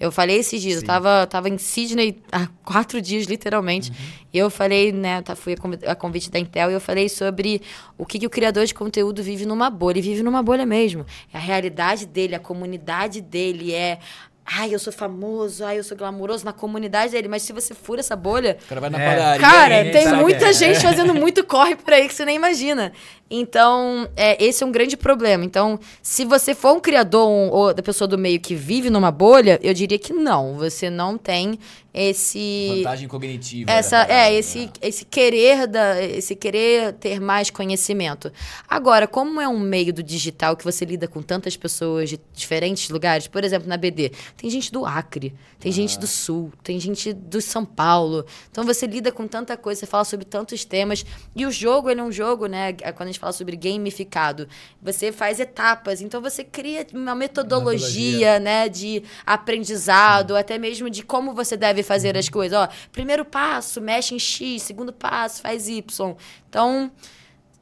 [0.00, 3.92] Eu falei esses dias, eu tava, tava em Sydney há quatro dias, literalmente.
[4.32, 7.08] E eu falei, né, tá, fui a convi- a convite da Intel e eu falei
[7.08, 7.62] sobre
[7.96, 9.98] o que, que o criador de conteúdo vive numa bolha.
[9.98, 11.06] Ele vive numa bolha mesmo.
[11.32, 14.00] É a realidade dele, a comunidade dele, é.
[14.44, 17.28] Ai, eu sou famoso, ai, eu sou glamouroso na comunidade dele.
[17.28, 19.10] Mas se você fura essa bolha, O cara vai na É.
[19.14, 19.40] padaria.
[19.40, 20.52] Cara, tem muita é.
[20.52, 22.92] gente fazendo muito corre por aí que você nem imagina.
[23.34, 25.42] Então, é, esse é um grande problema.
[25.42, 29.10] Então, se você for um criador um, ou da pessoa do meio que vive numa
[29.10, 30.54] bolha, eu diria que não.
[30.58, 31.58] Você não tem
[31.94, 33.70] esse Vantagem cognitiva.
[33.70, 34.34] essa parada, é né?
[34.34, 38.32] esse esse querer da esse querer ter mais conhecimento
[38.66, 42.88] agora como é um meio do digital que você lida com tantas pessoas de diferentes
[42.88, 47.12] lugares por exemplo na BD tem gente do Acre tem gente do Sul tem gente
[47.12, 51.04] do São Paulo então você lida com tanta coisa você fala sobre tantos temas
[51.36, 54.48] e o jogo ele é um jogo né quando a gente fala sobre gamificado
[54.82, 58.40] você faz etapas então você cria uma metodologia, Metodologia.
[58.40, 62.58] né, de aprendizado, até mesmo de como você deve fazer as coisas.
[62.58, 66.16] Ó, primeiro passo, mexe em X, segundo passo, faz Y.
[66.48, 66.90] Então,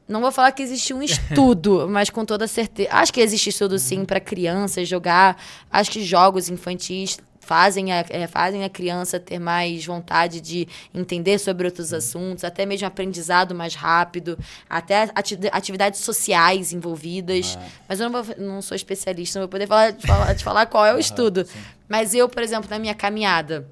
[0.08, 2.88] não vou falar que existe um estudo, mas com toda certeza.
[2.92, 5.36] Acho que existe estudo sim para crianças jogar.
[5.70, 7.18] Acho que jogos infantis
[7.50, 12.64] fazem a, é, fazem a criança ter mais vontade de entender sobre outros assuntos, até
[12.64, 14.38] mesmo aprendizado mais rápido,
[14.68, 17.58] até ati- atividades sociais envolvidas.
[17.88, 20.66] Mas eu não, vou- não sou especialista, não vou poder falar, te falar, te falar
[20.66, 21.44] qual é o estudo.
[21.88, 23.66] Mas eu, por exemplo, na minha caminhada,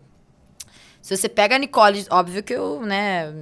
[1.00, 3.32] se você pega a Nicole, óbvio que eu, né,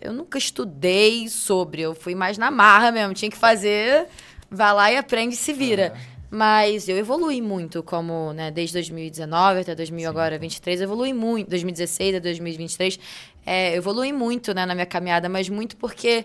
[0.00, 4.06] eu nunca estudei sobre, eu fui mais na marra mesmo, tinha que fazer,
[4.48, 5.94] vai lá e aprende e se vira.
[6.30, 11.50] Mas eu evolui muito, como, né, desde 2019 até 2000 agora 23, eu evolui muito,
[11.50, 13.00] 2016 a 2023,
[13.44, 16.24] é, evolui muito, né, na minha caminhada, mas muito porque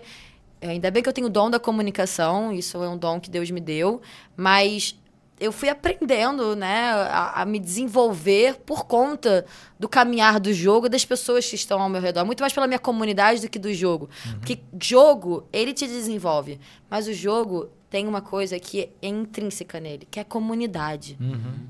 [0.60, 3.28] é, ainda bem que eu tenho o dom da comunicação, isso é um dom que
[3.28, 4.00] Deus me deu,
[4.36, 4.96] mas
[5.38, 9.44] eu fui aprendendo, né, a, a me desenvolver por conta
[9.78, 12.24] do caminhar do jogo e das pessoas que estão ao meu redor.
[12.24, 14.08] Muito mais pela minha comunidade do que do jogo.
[14.38, 16.58] Porque jogo, ele te desenvolve.
[16.88, 21.16] Mas o jogo tem uma coisa que é intrínseca nele, que é a comunidade.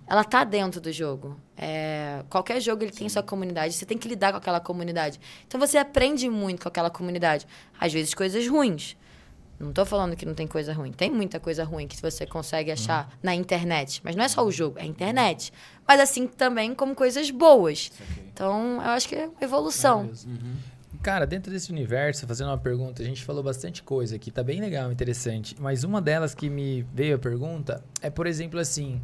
[0.07, 1.39] Ela tá dentro do jogo.
[1.57, 3.75] É, qualquer jogo ele tem sua comunidade.
[3.75, 5.21] Você tem que lidar com aquela comunidade.
[5.47, 7.47] Então você aprende muito com aquela comunidade.
[7.79, 8.97] Às vezes coisas ruins.
[9.59, 10.93] Não tô falando que não tem coisa ruim.
[10.93, 14.01] Tem muita coisa ruim que você consegue achar na internet.
[14.05, 15.53] Mas não é só o jogo, é a internet.
[15.87, 17.91] Mas assim também como coisas boas.
[18.33, 20.11] Então, eu acho que é uma evolução.
[21.07, 24.61] Cara, dentro desse universo, fazendo uma pergunta, a gente falou bastante coisa aqui, tá bem
[24.61, 25.55] legal, interessante.
[25.57, 29.01] Mas uma delas que me veio a pergunta é, por exemplo, assim.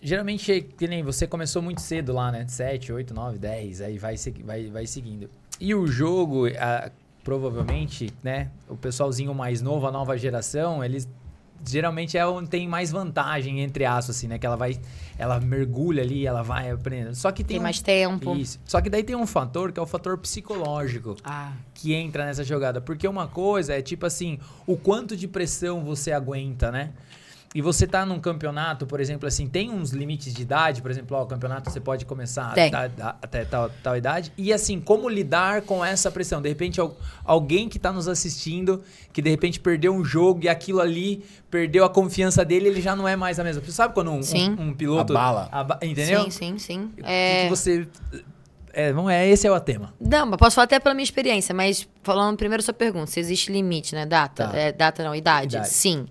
[0.00, 2.46] Geralmente, que nem você começou muito cedo lá, né?
[2.48, 5.28] 7, 8, 9, 10, aí vai, vai, vai seguindo.
[5.60, 6.90] E o jogo, ah,
[7.22, 8.50] provavelmente, né?
[8.66, 11.06] O pessoalzinho mais novo, a nova geração, eles
[11.66, 14.38] geralmente é onde tem mais vantagem, entre aspas, assim, né?
[14.38, 14.78] Que ela vai.
[15.18, 17.14] Ela mergulha ali, ela vai aprendendo.
[17.14, 17.54] Só que tem.
[17.56, 18.36] Tem um- mais tempo.
[18.36, 18.60] Isso.
[18.64, 22.44] Só que daí tem um fator que é o fator psicológico Ah, que entra nessa
[22.44, 22.80] jogada.
[22.80, 26.90] Porque uma coisa é tipo assim, o quanto de pressão você aguenta, né?
[27.54, 31.16] E você tá num campeonato, por exemplo, assim, tem uns limites de idade, por exemplo,
[31.16, 32.52] ó, o campeonato você pode começar
[33.22, 34.30] até tal, tal idade.
[34.36, 36.42] E assim, como lidar com essa pressão?
[36.42, 36.94] De repente, al-
[37.24, 38.82] alguém que tá nos assistindo,
[39.14, 42.94] que de repente perdeu um jogo e aquilo ali perdeu a confiança dele, ele já
[42.94, 43.62] não é mais a mesma.
[43.64, 44.54] Você sabe quando um, Sim.
[44.58, 45.12] um, um piloto.
[45.14, 45.48] Abala.
[45.50, 46.24] aba- entendeu?
[46.24, 46.80] sim, sim, sim.
[46.84, 47.48] O que que É...
[47.48, 47.88] você.
[48.70, 49.92] É, vamos, é, esse é o tema.
[49.98, 53.18] Não, mas posso falar até pela minha experiência, mas falando primeiro a sua pergunta, se
[53.18, 54.04] existe limite, né?
[54.06, 54.48] Data.
[54.48, 54.56] Tá.
[54.56, 55.56] É, data não, idade.
[55.56, 55.70] Idade.
[55.70, 56.06] Sim.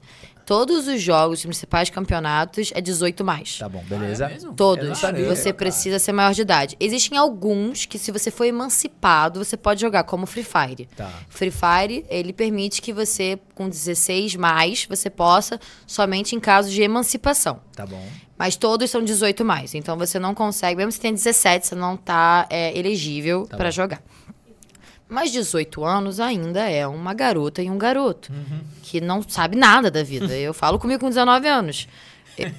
[0.47, 3.57] Todos os jogos, os principais campeonatos, é 18 mais.
[3.57, 4.27] Tá bom, beleza?
[4.27, 4.97] Ah, é Todos.
[4.97, 5.55] sabia, você cara.
[5.55, 6.77] precisa ser maior de idade.
[6.79, 10.87] Existem alguns que, se você for emancipado, você pode jogar, como Free Fire.
[10.95, 11.11] Tá.
[11.27, 16.81] Free Fire, ele permite que você, com 16 mais, você possa somente em caso de
[16.81, 17.59] emancipação.
[17.75, 18.01] Tá bom.
[18.37, 19.75] Mas todos são 18 mais.
[19.75, 23.65] Então você não consegue, mesmo se tem 17, você não tá é, elegível Tá pra
[23.65, 23.71] bom.
[23.71, 24.01] jogar.
[25.09, 28.59] Mas 18 anos ainda é uma garota e um garoto Uhum.
[28.83, 30.35] que não sabe nada da vida.
[30.37, 31.87] Eu falo comigo com 19 anos.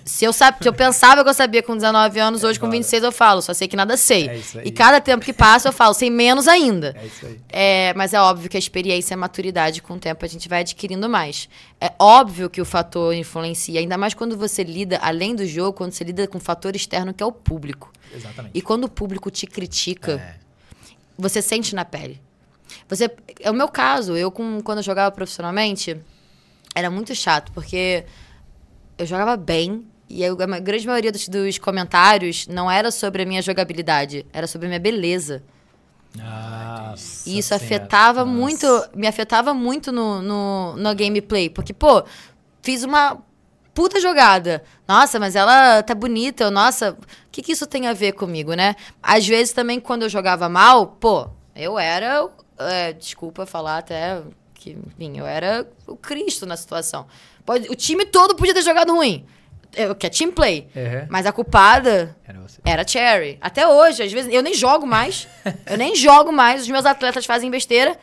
[0.05, 2.79] Se eu, sab- se eu pensava que eu sabia com 19 anos, hoje com Agora.
[2.79, 4.29] 26 eu falo, só sei que nada sei.
[4.29, 6.97] É e cada tempo que passa eu falo, sei menos ainda.
[7.01, 7.41] É isso aí.
[7.49, 10.49] É, mas é óbvio que a experiência e a maturidade, com o tempo, a gente
[10.49, 11.49] vai adquirindo mais.
[11.81, 15.93] É óbvio que o fator influencia, ainda mais quando você lida, além do jogo, quando
[15.93, 17.93] você lida com um fator externo que é o público.
[18.13, 18.53] Exatamente.
[18.59, 20.35] E quando o público te critica, É.
[21.17, 22.21] você sente na pele.
[22.89, 23.11] Você,
[23.41, 25.97] é o meu caso, eu com, quando eu jogava profissionalmente,
[26.75, 28.05] era muito chato, porque
[28.97, 33.27] eu jogava bem e eu- a grande maioria dos, dos comentários não era sobre a
[33.27, 35.43] minha jogabilidade, era sobre a minha beleza.
[36.17, 38.37] Nossa E isso afetava Nossa.
[38.39, 41.49] muito, me afetava muito no, no, no gameplay.
[41.51, 42.03] Porque, pô,
[42.63, 43.19] fiz uma
[43.75, 44.65] puta jogada.
[44.87, 46.45] Nossa, mas ela tá bonita.
[46.45, 46.97] eu, Nossa, o
[47.31, 48.75] que, que isso tem a ver comigo, né?
[49.03, 52.29] Às vezes também, quando eu jogava mal, pô, eu era.
[52.59, 54.23] É, desculpa falar até
[54.55, 57.07] que, enfim, eu era o Cristo na situação.
[57.45, 59.25] Pode, o time todo podia ter jogado ruim.
[59.77, 60.69] Eu, que é team play.
[60.75, 61.07] Uhum.
[61.11, 63.39] Mas a culpada Era era Cherry.
[63.41, 65.29] Até hoje, às vezes, eu nem jogo mais.
[65.67, 66.63] eu nem jogo mais.
[66.63, 67.99] Os meus atletas fazem besteira.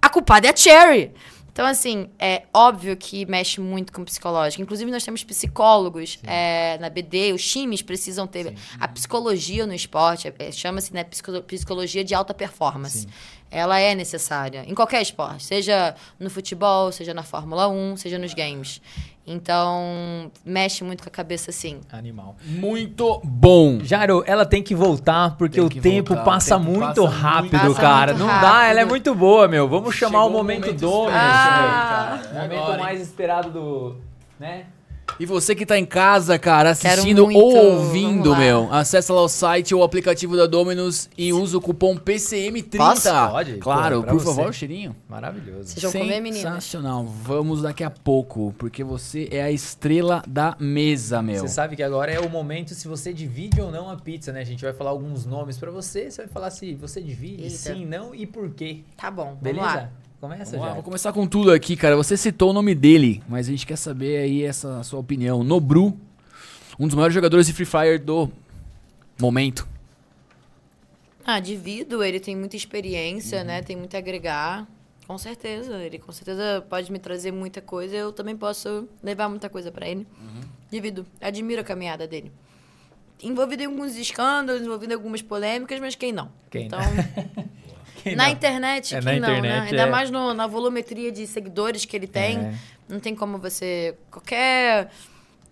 [0.00, 1.12] A culpada é a Cherry.
[1.50, 4.62] Então, assim, é óbvio que mexe muito com o psicológico.
[4.62, 8.54] Inclusive, nós temos psicólogos é, na BD, os times precisam ter.
[8.78, 13.00] A psicologia no esporte, é, chama-se né, psico- psicologia de alta performance.
[13.00, 13.08] Sim.
[13.50, 18.34] Ela é necessária em qualquer esporte, seja no futebol, seja na Fórmula 1, seja nos
[18.34, 18.80] games.
[19.28, 21.80] Então, mexe muito com a cabeça, sim.
[21.90, 22.36] Animal.
[22.44, 23.80] Muito bom.
[23.82, 27.16] Jairo, ela tem que voltar porque Tem o tempo voltar, o passa tempo muito passa
[27.16, 28.12] rápido, muito cara.
[28.12, 28.18] rápido.
[28.18, 29.68] Não Muito dá, ela é muito boa, meu.
[29.68, 32.20] Vamos chamar Chegou o momento momento esperado, Ah.
[32.30, 33.96] O momento mais esperado do,
[34.38, 34.66] né?
[35.18, 39.22] E você que tá em casa, cara, assistindo muito, ou vamos ouvindo, meu, acessa lá
[39.22, 42.76] o site ou o aplicativo da Dominus e usa o cupom PCM30.
[42.76, 43.08] Posso?
[43.30, 44.34] Pode, Claro, pô, pra por você.
[44.36, 44.94] favor, cheirinho.
[45.08, 45.68] Maravilhoso.
[45.70, 46.42] Vocês vão comer, meninas?
[46.42, 47.04] Sensacional.
[47.04, 51.40] Vamos daqui a pouco, porque você é a estrela da mesa, meu.
[51.40, 54.40] Você sabe que agora é o momento se você divide ou não a pizza, né?
[54.40, 57.56] A gente vai falar alguns nomes pra você, você vai falar se você divide, Eita.
[57.56, 58.80] sim, não e por quê.
[58.96, 59.64] Tá bom, vamos Beleza?
[59.66, 59.90] lá.
[60.20, 60.74] Começa, Vamos lá, já.
[60.74, 61.94] vou começar com tudo aqui, cara.
[61.96, 65.44] Você citou o nome dele, mas a gente quer saber aí essa sua opinião.
[65.44, 65.98] Nobru,
[66.78, 68.30] um dos maiores jogadores de Free Fire do
[69.20, 69.68] momento.
[71.24, 73.60] Ah, divido, ele tem muita experiência, né?
[73.62, 74.66] Tem muito a agregar.
[75.06, 77.94] Com certeza, ele com certeza pode me trazer muita coisa.
[77.94, 80.06] Eu também posso levar muita coisa pra ele.
[80.70, 82.32] Divido, admiro a caminhada dele.
[83.22, 86.30] Envolvido em alguns escândalos, envolvido em algumas polêmicas, mas quem não?
[86.50, 86.78] Quem então,
[88.06, 88.30] Quem na não?
[88.32, 89.38] internet, É, na não, né?
[89.38, 89.90] internet, Ainda é.
[89.90, 92.38] mais no- na volumetria de seguidores que ele tem.
[92.38, 92.54] É.
[92.88, 93.96] Não tem como você.
[94.10, 94.90] Qualquer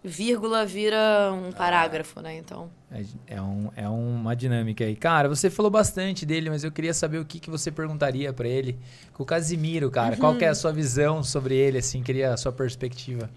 [0.03, 2.37] vírgula vira um parágrafo, né?
[2.37, 2.71] Então.
[2.93, 4.95] É, é um, é uma dinâmica aí.
[4.95, 8.47] Cara, você falou bastante dele, mas eu queria saber o que, que você perguntaria pra
[8.47, 8.79] ele.
[9.15, 12.03] Com o Casimiro, cara, qual que é a sua visão sobre ele, assim?
[12.03, 13.29] Queria a sua perspectiva.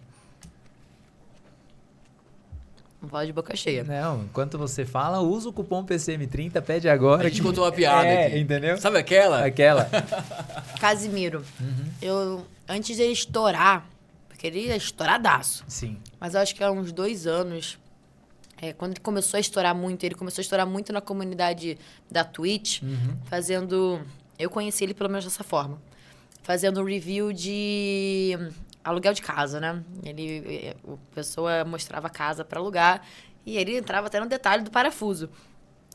[3.01, 3.83] Não fala de boca cheia.
[3.83, 7.27] Não, enquanto você fala, usa o cupom PCM30, pede agora.
[7.27, 8.39] A gente que- contou uma piada é, aqui.
[8.39, 8.77] entendeu?
[8.79, 9.45] Sabe aquela?
[9.45, 9.87] Aquela.
[10.79, 11.43] Casimiro.
[11.59, 11.85] Uhum.
[12.01, 13.85] Eu, antes dele estourar,
[14.27, 15.97] porque ele é estouradaço, Sim.
[16.19, 17.77] mas eu acho que há uns dois anos,
[18.59, 21.77] é, quando ele começou a estourar muito, ele começou a estourar muito na comunidade
[22.09, 23.15] da Twitch, Uhum.
[23.25, 24.01] fazendo.
[24.39, 25.79] Eu conheci ele pelo menos dessa forma.
[26.43, 28.37] Fazendo review de
[28.89, 29.83] aluguel de casa, né?
[30.03, 33.05] Ele, eh, a pessoa mostrava a casa para alugar
[33.45, 35.29] e ele entrava até no detalhe do parafuso.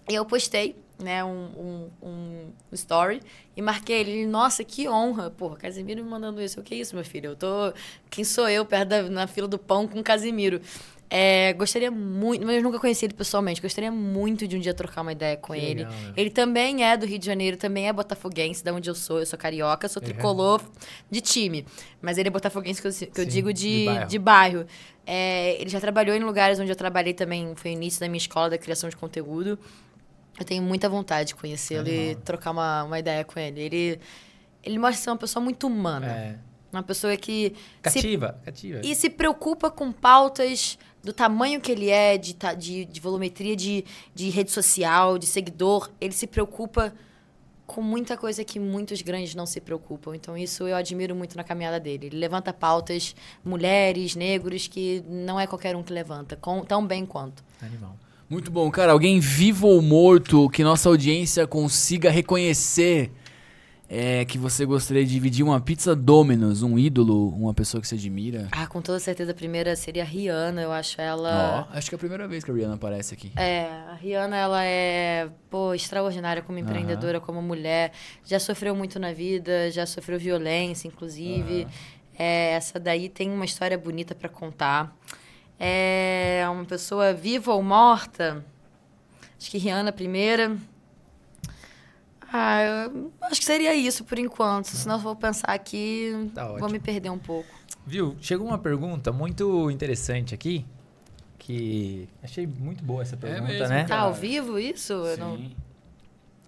[0.08, 3.22] E eu postei né, um, um, um story
[3.56, 4.26] e marquei ele.
[4.26, 5.30] Nossa, que honra.
[5.30, 6.60] Porra, Casimiro me mandando isso.
[6.60, 7.30] O que é isso, meu filho?
[7.30, 7.72] Eu tô.
[8.10, 10.60] Quem sou eu perto da, na fila do pão com o Casimiro?
[11.14, 13.60] É, gostaria muito, mas eu nunca conheci ele pessoalmente.
[13.60, 15.84] Gostaria muito de um dia trocar uma ideia com Que ele.
[15.84, 16.12] legal, né?
[16.16, 19.18] Ele também é do Rio de Janeiro, também é botafoguense, da onde eu sou.
[19.20, 20.62] Eu sou carioca, sou tricolor
[21.10, 21.66] de time.
[22.00, 24.08] Mas ele é botafoguense, que eu, que eu Sim, digo de de, bairro.
[24.08, 24.66] de bairro.
[25.06, 27.52] É, ele já trabalhou em lugares onde eu trabalhei também.
[27.56, 29.58] Foi o início da minha escola da criação de conteúdo.
[30.40, 33.60] Eu tenho muita vontade de conhecê-lo e trocar uma, uma ideia com ele.
[33.60, 34.00] Ele,
[34.62, 36.06] ele mostra ser uma pessoa muito humana.
[36.06, 36.51] É.
[36.72, 38.80] Uma pessoa que se Cativa, cativa.
[38.82, 43.84] e se preocupa com pautas do tamanho que ele é, de, de, de volumetria de,
[44.14, 45.90] de rede social, de seguidor.
[46.00, 46.94] Ele se preocupa
[47.66, 50.14] com muita coisa que muitos grandes não se preocupam.
[50.14, 52.06] Então, isso eu admiro muito na caminhada dele.
[52.06, 53.14] Ele levanta pautas,
[53.44, 57.42] mulheres, negros, que não é qualquer um que levanta, com, tão bem quanto.
[57.60, 57.96] Animal.
[58.28, 58.92] Muito bom, cara.
[58.92, 63.10] Alguém vivo ou morto que nossa audiência consiga reconhecer
[63.94, 67.96] é, que você gostaria de dividir uma pizza Domino's, um ídolo, uma pessoa que você
[67.96, 68.48] admira?
[68.50, 70.62] Ah, com toda certeza, a primeira seria a Rihanna.
[70.62, 71.68] Eu acho ela.
[71.70, 73.32] Ó, acho que é a primeira vez que a Rihanna aparece aqui.
[73.36, 77.92] É, a Rihanna, ela é, pô, extraordinária como empreendedora, como mulher.
[78.24, 81.66] Já sofreu muito na vida, já sofreu violência, inclusive.
[82.18, 84.96] É, essa daí tem uma história bonita pra contar.
[85.60, 88.42] É uma pessoa viva ou morta?
[89.38, 90.56] Acho que Rihanna primeira.
[92.32, 94.66] Ah, eu acho que seria isso por enquanto.
[94.68, 97.48] Senão eu vou pensar aqui, Tá vou me perder um pouco.
[97.86, 98.16] Viu?
[98.20, 100.64] Chegou uma pergunta muito interessante aqui.
[101.38, 103.84] Que achei muito boa essa pergunta, mesmo, né?
[103.84, 104.92] Tá ao vivo isso?
[104.92, 105.56] Eu não- Sim.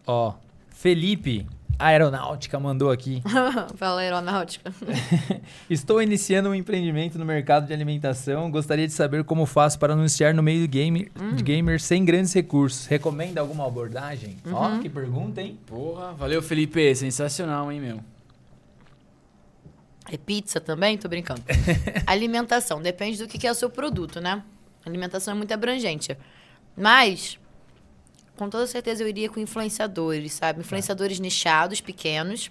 [0.07, 0.35] Ó,
[0.69, 1.47] Felipe
[1.79, 3.23] Aeronáutica mandou aqui.
[3.77, 4.73] Fala aeronáutica.
[5.69, 8.51] Estou iniciando um empreendimento no mercado de alimentação.
[8.51, 12.33] Gostaria de saber como faço para anunciar no meio do game, de gamers sem grandes
[12.33, 12.87] recursos.
[12.87, 14.37] Recomenda alguma abordagem?
[14.53, 15.59] Ó, que pergunta, hein?
[15.67, 16.95] Porra, valeu, Felipe.
[16.95, 18.01] Sensacional, hein, meu?
[20.11, 20.99] É pizza também?
[20.99, 21.43] Tô brincando.
[22.07, 22.81] Alimentação.
[22.81, 24.43] Depende do que que é o seu produto, né?
[24.85, 26.17] Alimentação é muito abrangente.
[26.77, 27.39] Mas,
[28.37, 30.61] com toda certeza, eu iria com influenciadores, sabe?
[30.61, 32.51] Influenciadores nichados, pequenos.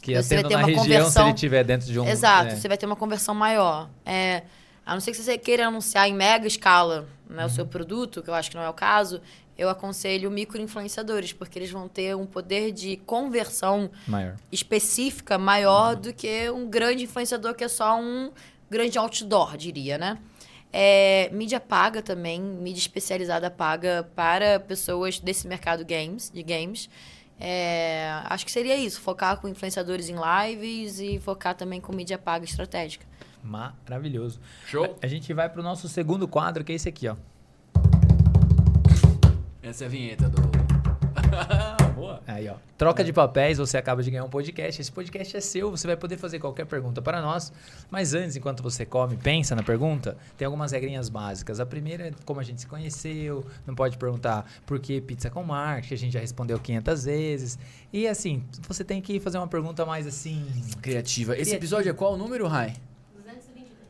[0.00, 2.06] Que Você vai ter uma região se conversão- ele estiver dentro de um...
[2.08, 2.56] Exato, é.
[2.56, 3.90] você vai ter uma conversão maior.
[4.06, 4.42] É,
[4.86, 7.70] a não ser que você queira anunciar em mega escala né, o seu Uhum.
[7.70, 9.20] produto, que eu acho que não é o caso,
[9.58, 14.36] eu aconselho micro-influenciadores, porque eles vão ter um poder de conversão Maior.
[14.52, 18.30] específica maior do que um grande influenciador que é só um
[18.70, 20.16] grande outdoor, diria, né?
[20.72, 26.90] É, mídia paga também, mídia especializada paga para pessoas desse mercado games, de games.
[27.40, 32.18] É, acho que seria isso, focar com influenciadores em lives e focar também com mídia
[32.18, 33.06] paga estratégica.
[33.42, 34.40] Maravilhoso.
[34.66, 34.84] Show.
[34.84, 37.16] A, a gente vai pro nosso segundo quadro, que é esse aqui, ó.
[39.62, 40.67] Essa é a vinheta do.
[42.76, 44.80] Troca de papéis, você acaba de ganhar um podcast.
[44.80, 47.52] Esse podcast é seu, você vai poder fazer qualquer pergunta para nós.
[47.90, 51.60] Mas antes, enquanto você come, pensa na pergunta, tem algumas regrinhas básicas.
[51.60, 55.42] A primeira é como a gente se conheceu, não pode perguntar por que pizza com
[55.42, 57.58] marketing, a gente já respondeu 500 vezes.
[57.92, 60.46] E assim, você tem que fazer uma pergunta mais assim...
[60.80, 61.36] Criativa.
[61.36, 62.74] Esse episódio é qual o número, Rai?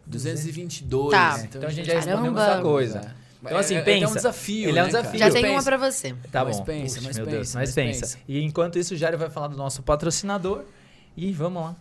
[0.08, 1.10] 222.
[1.10, 1.40] Tá.
[1.44, 3.14] Então a gente já respondeu muita coisa.
[3.42, 4.04] Então assim, É- é- pensa.
[4.04, 4.68] É um desafio.
[4.68, 5.18] Ele é um né, desafio.
[5.20, 5.30] cara?
[5.30, 5.54] Já tem Pensa.
[5.54, 6.14] uma pra você.
[6.32, 6.64] Tá Mas bom.
[6.64, 8.00] pensa, Puxa, mas meu pensa, Deus, mas mas pensa.
[8.06, 8.18] pensa.
[8.28, 10.64] E enquanto isso, o Jário vai falar do nosso patrocinador.
[11.16, 11.76] E vamos lá.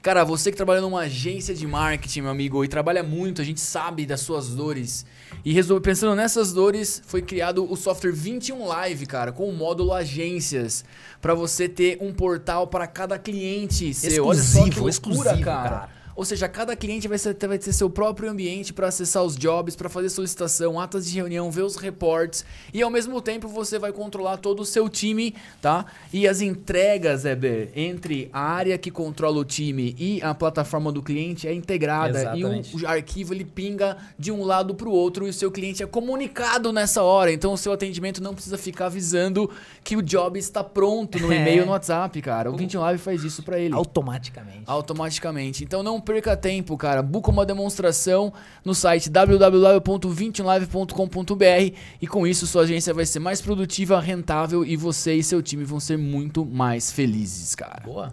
[0.00, 3.60] Cara, você que trabalha numa agência de marketing, meu amigo, e trabalha muito, a gente
[3.60, 5.06] sabe das suas dores.
[5.44, 9.92] E resolve, pensando nessas dores, foi criado o software 21 Live, cara, com o módulo
[9.92, 10.84] agências,
[11.20, 14.26] Pra você ter um portal para cada cliente seu.
[14.26, 15.70] Olha só que Exclusivo, loucura, exclusivo, cara.
[15.70, 15.88] cara.
[16.14, 19.74] Ou seja, cada cliente vai, ser, vai ter seu próprio ambiente para acessar os jobs,
[19.74, 23.92] para fazer solicitação, atas de reunião, ver os reports e ao mesmo tempo você vai
[23.92, 25.86] controlar todo o seu time, tá?
[26.12, 31.02] E as entregas, Eber, entre a área que controla o time e a plataforma do
[31.02, 32.76] cliente é integrada e Exatamente.
[32.76, 35.82] o, o arquivo ele pinga de um lado para o outro e o seu cliente
[35.82, 37.32] é comunicado nessa hora.
[37.32, 39.50] Então o seu atendimento não precisa ficar avisando
[39.82, 41.36] que o job está pronto no É.
[41.40, 42.50] e-mail no WhatsApp, cara.
[42.50, 44.64] O 21 Live faz isso para ele Automaticamente.
[44.66, 45.64] automaticamente.
[45.64, 47.02] Então não perca tempo, cara.
[47.02, 48.32] Buca uma demonstração
[48.64, 55.14] no site www.21live.com.br e com isso sua agência vai ser mais produtiva, rentável e você
[55.14, 57.82] e seu time vão ser muito mais felizes, cara.
[57.84, 58.12] Boa.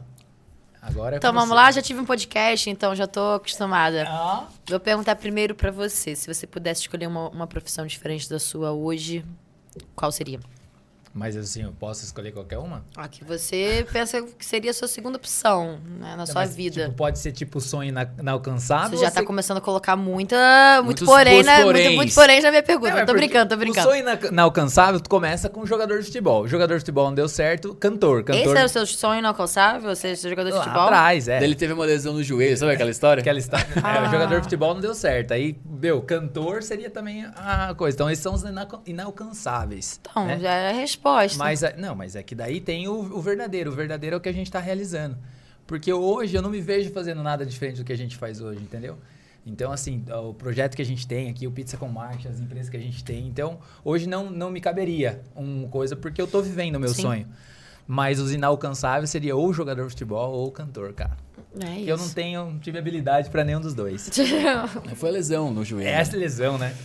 [0.81, 1.55] Agora é Então vamos você.
[1.55, 4.05] lá, já tive um podcast, então já tô acostumada.
[4.07, 8.39] Ah, Vou perguntar primeiro pra você, se você pudesse escolher uma, uma profissão diferente da
[8.39, 9.25] sua hoje,
[9.95, 10.39] qual seria?
[11.13, 12.83] Mas assim, eu posso escolher qualquer uma?
[12.95, 16.83] Ah, que você pensa que seria a sua segunda opção né, na sua Mas, vida.
[16.85, 18.91] tipo, pode ser tipo sonho ina- inalcançável.
[18.91, 20.35] Você já ou tá você- começando a colocar muita.
[20.83, 21.63] Muito Muitos porém, né?
[21.63, 21.85] poréns.
[21.87, 22.91] Muito, muito porém na minha pergunta.
[22.91, 23.87] Não, é tô brincando, tô O brincando.
[23.89, 26.47] sonho ina- inalcançável tu começa com jogador de futebol.
[26.47, 28.23] Jogador de futebol não deu certo, cantor.
[28.23, 29.89] cantor Esse era o seu sonho inalcançável?
[29.95, 30.83] Você ser jogador de lá futebol?
[30.83, 31.43] atrás, é.
[31.43, 33.21] Ele teve uma lesão no joelho, sabe aquela história?
[33.21, 33.67] Aquela história.
[33.75, 34.03] É, Ah.
[34.07, 35.33] o jogador de futebol não deu certo.
[35.33, 37.95] Aí, meu, cantor seria também a coisa.
[37.95, 39.99] Então, esses são os ina- inalcançáveis.
[40.01, 40.39] Então, né?
[40.39, 41.37] já é a resposta.
[41.37, 43.71] Mas, é- não, mas é que daí tem o, o verdadeiro.
[43.71, 45.17] O verdadeiro é o que a gente tá realizando.
[45.65, 48.59] Porque hoje eu não me vejo fazendo nada diferente do que a gente faz hoje,
[48.61, 48.97] entendeu?
[49.45, 52.69] Então, assim, o projeto que a gente tem aqui, o Pizza com Marketing, as empresas
[52.69, 53.27] que a gente tem.
[53.27, 57.01] Então, hoje não, não me caberia uma coisa, porque eu tô vivendo o meu Sim.
[57.03, 57.27] sonho.
[57.87, 61.17] Mas os inalcançáveis seria ou jogador de futebol ou cantor, cara.
[61.61, 62.15] É Porque eu não isso.
[62.15, 64.09] tenho, não tive habilidade pra nenhum dos dois.
[64.95, 65.87] Foi a lesão no joelho.
[65.87, 66.75] É essa lesão, né?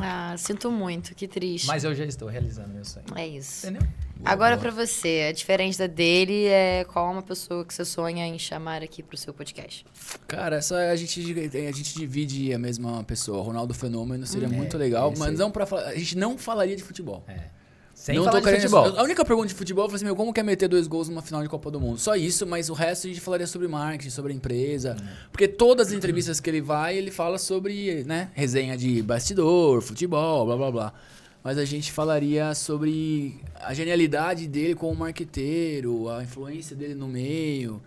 [0.00, 1.66] ah, sinto muito, que triste.
[1.66, 3.04] Mas eu já estou realizando meu sonho.
[3.16, 3.66] É isso.
[3.66, 3.86] Entendeu?
[4.22, 8.26] Agora pra você, a diferença da dele é qual é uma pessoa que você sonha
[8.26, 9.86] em chamar aqui pro seu podcast?
[10.28, 13.42] Cara, essa a gente, a gente divide a mesma pessoa.
[13.42, 14.52] Ronaldo Fenômeno seria Hum.
[14.52, 15.36] muito É, legal, mas aí.
[15.38, 15.86] não para falar.
[15.88, 17.24] A gente não falaria de futebol.
[17.26, 17.40] É.
[18.00, 18.98] Sem não falar tô de querendo- futebol.
[18.98, 21.42] A única pergunta de futebol foi assim, meu, como quer meter dois gols numa final
[21.42, 21.98] de Copa do Mundo?
[21.98, 24.96] Só isso, mas o resto a gente falaria sobre marketing, sobre a empresa.
[25.30, 30.46] Porque todas as entrevistas que ele vai, ele fala sobre, né, resenha de bastidor, futebol,
[30.46, 30.92] blá blá blá.
[31.44, 37.82] Mas a gente falaria sobre a genialidade dele como marqueteiro, a influência dele no meio.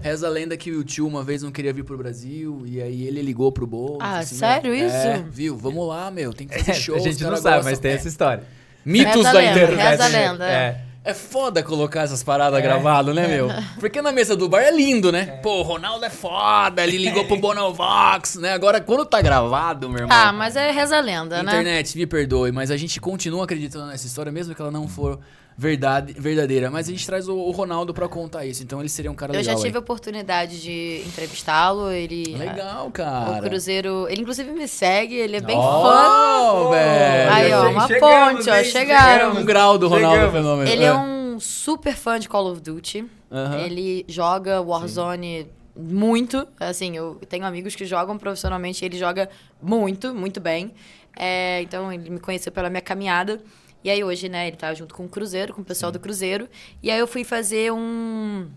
[0.00, 3.06] Reza a lenda que o tio uma vez não queria vir pro Brasil e aí
[3.06, 3.98] ele ligou pro Bolo.
[4.00, 4.96] Ah, disse, sério meu, isso?
[4.96, 5.56] É, viu?
[5.56, 6.96] Vamos lá, meu, tem que fazer show.
[6.96, 7.62] a gente não sabe, gostam.
[7.70, 7.94] mas tem É.
[7.94, 8.42] essa história.
[8.84, 9.88] Mitos Reza da lenda, internet.
[9.90, 10.52] reza a lenda, é.
[10.52, 10.84] É.
[11.06, 12.62] É foda colocar essas paradas É.
[12.62, 13.50] gravadas, né, meu?
[13.78, 15.38] Porque na mesa do bar é lindo, né?
[15.42, 18.54] Pô, o Ronaldo é foda, ele ligou pro Bonovox, né?
[18.54, 20.16] Agora, quando tá gravado, meu irmão...
[20.18, 21.52] Ah, mas é reza a lenda, né?
[21.52, 25.20] Internet, me perdoe, mas a gente continua acreditando nessa história, mesmo que ela não for
[25.56, 26.70] verdade, verdadeira.
[26.70, 29.32] Mas a gente traz o, o Ronaldo pra contar isso, então ele seria um cara
[29.34, 29.64] Eu já legal.
[29.64, 29.82] tive a aí.
[29.82, 32.36] oportunidade de entrevistá-lo, ele...
[32.36, 33.40] Legal, O cara.
[33.48, 34.06] Cruzeiro...
[34.08, 36.70] Ele inclusive me segue, ele é bem Ó, fã.
[36.70, 37.32] velho.
[37.32, 39.32] Aí, ó, uma ponte, ó, chegaram.
[39.36, 40.32] Um grau do Ronaldo Chegamos.
[40.34, 40.70] Fenômeno.
[40.70, 43.04] Ele é um super fã de Call of Duty.
[43.30, 43.58] Aham.
[43.60, 46.46] Ele joga Warzone muito.
[46.60, 49.28] Assim, eu tenho amigos que jogam profissionalmente e ele joga
[49.62, 50.72] muito, muito bem.
[51.16, 53.40] É, então, ele me conheceu pela minha caminhada.
[53.84, 56.48] E aí, hoje, né, ele tá junto com o Cruzeiro, com o pessoal do Cruzeiro.
[56.82, 58.48] E aí, eu fui fazer um.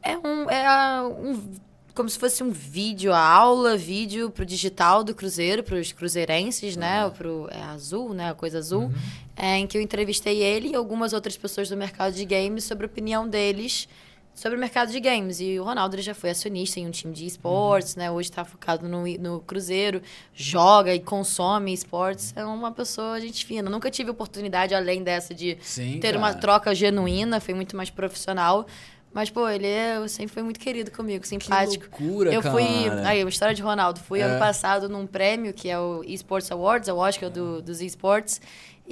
[0.00, 0.48] É um.
[0.48, 1.52] É um
[1.94, 7.08] como se fosse um vídeo, a aula, vídeo pro digital do Cruzeiro, pros cruzeirenses, né?
[7.10, 8.30] Pro é azul, né?
[8.30, 8.90] A coisa azul.
[9.36, 12.86] é, em que eu entrevistei ele e algumas outras pessoas do mercado de games sobre
[12.86, 13.88] a opinião deles
[14.34, 15.40] sobre o mercado de games.
[15.40, 18.10] E o Ronaldo ele já foi acionista em um time de esportes, né?
[18.10, 20.00] Hoje está focado no, no Cruzeiro,
[20.34, 22.32] joga e consome esportes.
[22.36, 23.68] É uma pessoa gente fina.
[23.70, 26.40] Nunca tive oportunidade, além dessa, de Sim, ter uma cara.
[26.40, 28.66] troca genuína, foi muito mais profissional.
[29.14, 31.84] Mas, pô, ele é, sempre foi muito querido comigo, simpático.
[32.00, 32.64] loucura, eu fui.
[32.88, 33.08] cara.
[33.08, 34.00] Aí, uma história de Ronaldo.
[34.00, 34.22] Fui É.
[34.22, 38.40] ano passado num prêmio que é o Esports Awards, é o Oscar do, dos esportes.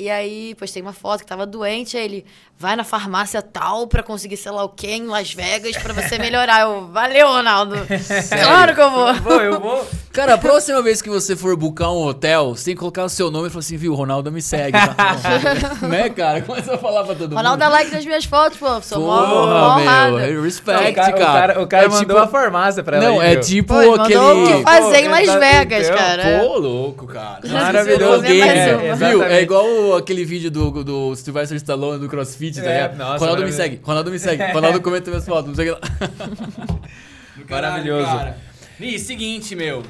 [0.00, 1.94] E aí, postei uma foto que tava doente.
[1.96, 2.24] Aí ele
[2.58, 6.18] vai na farmácia tal pra conseguir sei lá o quê em Las Vegas pra você
[6.18, 6.62] melhorar.
[6.62, 7.76] Eu, valeu, Ronaldo.
[8.42, 9.14] claro que eu vou.
[9.16, 9.86] Vou, eu vou.
[10.12, 13.08] Cara, a próxima vez que você for buscar um hotel, você tem que colocar o
[13.08, 14.72] seu nome e falar assim, viu, Ronaldo me segue.
[14.72, 15.16] tá?
[15.86, 16.40] né, cara?
[16.42, 17.74] Começa a falar pra todo Ronaldo dá mundo.
[17.74, 18.80] like nas minhas fotos, pô.
[18.82, 20.10] Sou mó, mó Porra, honrada.
[20.16, 20.34] meu.
[20.36, 21.12] Não, Respect, o cara, cara.
[21.12, 23.06] o cara, o cara É mandou tipo- a farmácia pra ela.
[23.06, 24.56] Não, aí, é tipo Pô, ele mandou o aquele...
[24.58, 26.38] que fazer em Pô, Las exato, Vegas, cara.
[26.40, 27.40] Pô, louco, cara.
[27.48, 28.24] Maravilhoso.
[28.24, 28.94] É.
[28.94, 29.22] Viu?
[29.22, 32.96] É igual o- aquele vídeo do, do Sylvester Stallone do CrossFit, tá É, ligado?
[32.98, 35.80] nossa, Ronaldo me segue, Ronaldo me segue, Ronaldo comenta minhas fotos, não sei o que
[35.80, 36.80] lá.
[37.48, 38.34] Maravilhoso.
[38.78, 39.82] E seguinte, meu.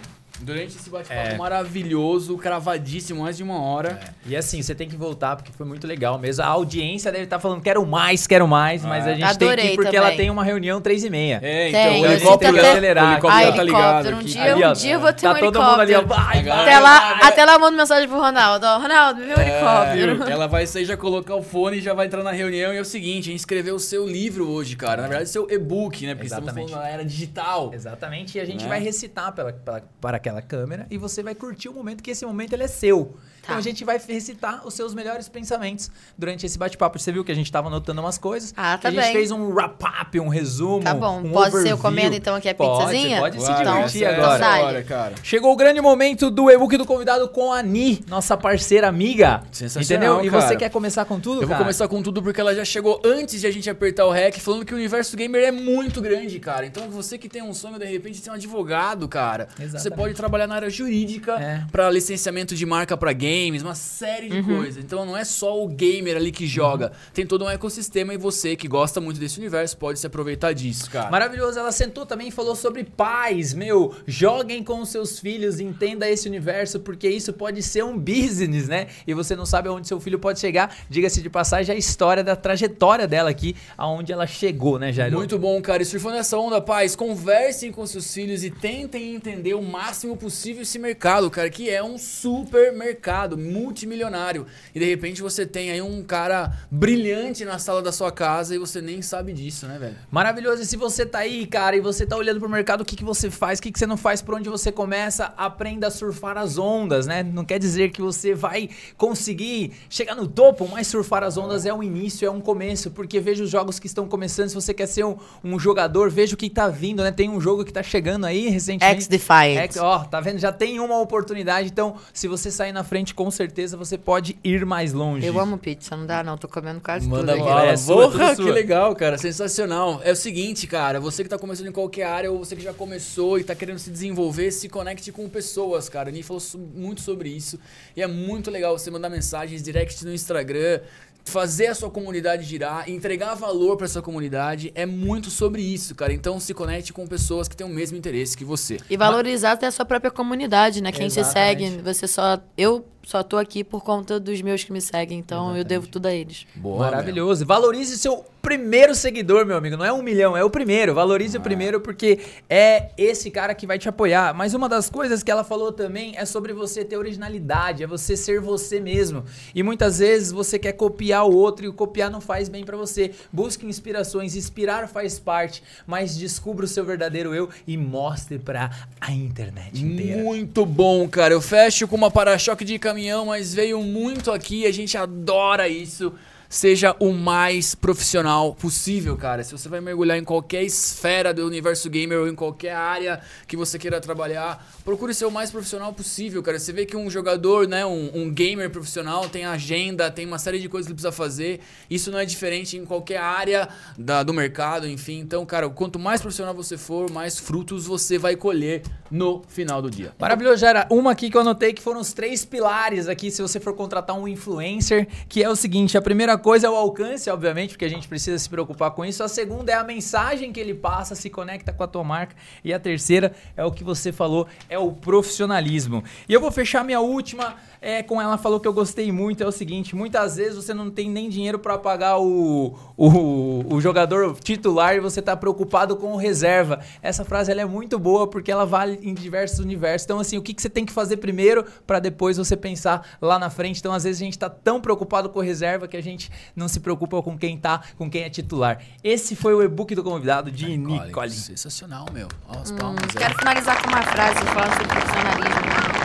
[0.42, 1.36] Durante esse bate-papo É.
[1.36, 4.00] maravilhoso, cravadíssimo, mais de uma hora.
[4.26, 6.42] E assim, você tem que voltar porque foi muito legal mesmo.
[6.44, 9.72] A audiência deve estar falando, quero mais, quero mais, mas a gente tem que Adorei
[9.72, 10.00] ir porque também.
[10.08, 11.40] ela tem uma reunião 3 e meia.
[11.42, 13.04] É, Tem, o a helicóptero, até- acelerar.
[13.04, 14.16] o helicóptero Ah, tá ligado helicóptero.
[14.16, 14.28] Um aqui.
[14.28, 16.24] dia, Ali, ó, um dia eu vou ter tá um todo mundo ali, ó, helicóptero.
[16.26, 16.60] vai, vai.
[16.62, 17.28] Até lá, vai.
[17.28, 18.66] até lá eu mando mensagem pro Ronaldo.
[18.66, 20.30] Ó, Ronaldo, me vê um É, helicóptero.
[20.32, 22.72] ela vai sair já colocar o fone e já vai entrar na reunião.
[22.72, 25.02] E é o seguinte, a gente escreveu o seu livro hoje, cara.
[25.02, 26.14] Na verdade, seu e-book, né?
[26.14, 26.50] Porque Exatamente.
[26.50, 27.70] estamos falando da era digital.
[27.74, 28.68] Exatamente, e a gente Né?
[28.68, 32.24] vai recitar pela, pela- para aquela câmera e você vai curtir o momento, que esse
[32.24, 33.16] momento ele é seu.
[33.50, 33.58] Então Tá.
[33.58, 36.98] a gente vai recitar os seus melhores pensamentos durante esse bate-papo.
[37.00, 38.54] Você viu que a gente estava anotando umas coisas.
[38.56, 39.12] Ah, tá A gente bem.
[39.12, 40.84] fez um wrap-up, um resumo.
[40.84, 41.18] Tá bom.
[41.20, 41.78] um Pode ser eu overview.
[41.78, 43.18] comendo, então, aqui a Pode, pizzazinha?
[43.18, 44.38] Pode, se Vai, divertir é agora.
[44.38, 44.62] Sai.
[44.62, 45.14] hora, cara.
[45.22, 49.42] Chegou o grande momento do e-book do convidado com a Ani, nossa parceira amiga.
[49.50, 50.24] Sensacional, Entendeu?
[50.24, 50.48] E cara.
[50.48, 51.64] você quer começar com tudo, Eu vou cara?
[51.64, 54.64] começar com tudo porque ela já chegou antes de a gente apertar o REC, falando
[54.64, 56.64] que o universo gamer é muito grande, cara.
[56.66, 59.48] Então você que tem um sonho, de repente, de ser um advogado, cara.
[59.56, 59.96] Você Exatamente.
[59.98, 61.64] pode trabalhar na área jurídica É.
[61.72, 64.82] pra licenciamento de marca pra games, uma série de coisas.
[64.82, 66.92] Então não é só o gamer ali que joga.
[67.14, 70.90] Tem todo um ecossistema e você que gosta muito desse universo pode se aproveitar disso,
[70.90, 71.10] cara.
[71.10, 76.08] Maravilhoso, ela sentou também e falou sobre pais, meu, joguem com os seus filhos, entenda
[76.08, 78.88] esse universo, porque isso pode ser um business, né?
[79.06, 80.76] E você não sabe aonde seu filho pode chegar.
[80.88, 85.16] Diga-se de passagem a história da trajetória dela aqui, aonde ela chegou, né, Jairo?
[85.16, 85.82] Muito bom, cara.
[85.82, 90.62] E surfando essa onda, pais, conversem com seus filhos e tentem entender o máximo possível
[90.62, 94.46] esse mercado, cara, que é um supermercado multimilionário.
[94.74, 98.58] E de repente você tem aí um cara brilhante na sala da sua casa e
[98.58, 99.96] você nem sabe disso, né, velho?
[100.10, 100.62] Maravilhoso.
[100.62, 103.04] E se você tá aí, cara, e você tá olhando pro mercado, o que, que
[103.04, 106.36] você faz, o que, que você não faz, por onde você começa, aprenda a surfar
[106.36, 107.22] as ondas, né?
[107.22, 111.72] Não quer dizer que você vai conseguir chegar no topo, mas surfar as ondas é
[111.72, 114.48] um início, é um começo, porque veja os jogos que estão começando.
[114.48, 117.10] Se você quer ser um, um jogador, veja o que tá vindo, né?
[117.10, 119.02] Tem um jogo que tá chegando aí recentemente.
[119.02, 119.76] X-Defiant.
[119.78, 120.38] Ó, tá vendo?
[120.38, 124.64] Já tem uma oportunidade, então se você sair na frente, com certeza você pode ir
[124.64, 125.26] mais longe.
[125.26, 127.66] Eu amo pizza, não dá não, tô comendo quase Manda tudo bala.
[127.66, 129.18] É Porra, que legal, cara.
[129.18, 130.00] Sensacional.
[130.04, 131.00] É o seguinte, cara.
[131.00, 133.78] Você que tá começando em qualquer área ou você que já começou e tá querendo
[133.78, 136.10] se desenvolver, se conecte com pessoas, cara.
[136.10, 136.42] Ni falou
[136.74, 137.58] muito sobre isso.
[137.96, 140.80] E é muito legal você mandar mensagens direct no Instagram,
[141.24, 144.72] fazer a sua comunidade girar, entregar valor pra sua comunidade.
[144.74, 146.12] É muito sobre isso, cara.
[146.12, 148.78] Então se conecte com pessoas que têm o mesmo interesse que você.
[148.88, 150.92] E valorizar até a sua própria comunidade, né?
[150.92, 151.70] Quem te Exatamente.
[151.70, 152.40] segue, você só.
[152.56, 156.06] Eu só tô aqui por conta dos meus que me seguem, então eu devo tudo
[156.06, 156.46] a eles.
[156.54, 157.44] Boa, Maravilhoso.
[157.46, 159.76] Valorize seu primeiro seguidor, meu amigo.
[159.76, 160.94] Não é um milhão, é o primeiro.
[160.94, 162.18] Valorize o primeiro porque
[162.48, 164.34] é esse cara que vai te apoiar.
[164.34, 168.16] Mas uma das coisas que ela falou também é sobre você ter originalidade, é você
[168.16, 169.24] ser você mesmo.
[169.54, 172.76] E muitas vezes você quer copiar o outro e o copiar não faz bem pra
[172.76, 173.12] você.
[173.32, 178.70] Busque inspirações, inspirar faz parte, mas descubra o seu verdadeiro eu e mostre pra
[179.00, 180.22] a internet inteira.
[180.22, 181.34] Muito bom, cara.
[181.34, 184.66] Eu fecho com uma para-choque de caminhão, mas veio muito aqui.
[184.66, 186.12] A gente adora isso.
[186.52, 189.44] Seja o mais profissional possível, cara.
[189.44, 193.56] Se você vai mergulhar em qualquer esfera do universo gamer ou em qualquer área que
[193.56, 196.58] você queira trabalhar, procure ser o mais profissional possível, cara.
[196.58, 200.58] Você vê que um jogador, né, um, um gamer profissional tem agenda, tem uma série
[200.58, 201.60] de coisas que ele precisa fazer.
[201.88, 205.20] Isso não é diferente em qualquer área da- do mercado, enfim.
[205.20, 209.88] Então, cara, quanto mais profissional você for, mais frutos você vai colher no final do
[209.88, 210.12] dia.
[210.18, 213.40] Maravilhoso, já era uma aqui que eu anotei que foram os três pilares aqui se
[213.40, 217.30] você for contratar um influencer, que é o seguinte, a primeira coisa é o alcance,
[217.30, 219.22] obviamente, porque a gente precisa se preocupar com isso.
[219.22, 222.34] A segunda é a mensagem que ele passa, se conecta com a tua marca.
[222.64, 226.02] E a terceira é o que você falou, é o profissionalismo.
[226.28, 229.46] E eu vou fechar minha última é, com ela falou que eu gostei muito, é
[229.46, 234.38] o seguinte, muitas vezes você não tem nem dinheiro pra pagar o, o, o jogador
[234.40, 236.80] titular e você tá preocupado com o reserva.
[237.02, 240.04] Essa frase ela é muito boa porque ela vale em diversos universos.
[240.04, 243.38] Então assim, o que, que você tem que fazer primeiro pra depois você pensar lá
[243.38, 243.80] na frente.
[243.80, 246.68] Então às vezes a gente tá tão preocupado com o reserva que a gente não
[246.68, 248.80] se preocupa com quem tá, com quem é titular.
[249.02, 251.30] Esse foi o e-book do convidado de Nicole.
[251.30, 252.28] Sensacional, meu.
[252.48, 253.22] Ó, as palmas aí.
[253.22, 255.99] Quero finalizar com uma frase falando sobre profissionalismo.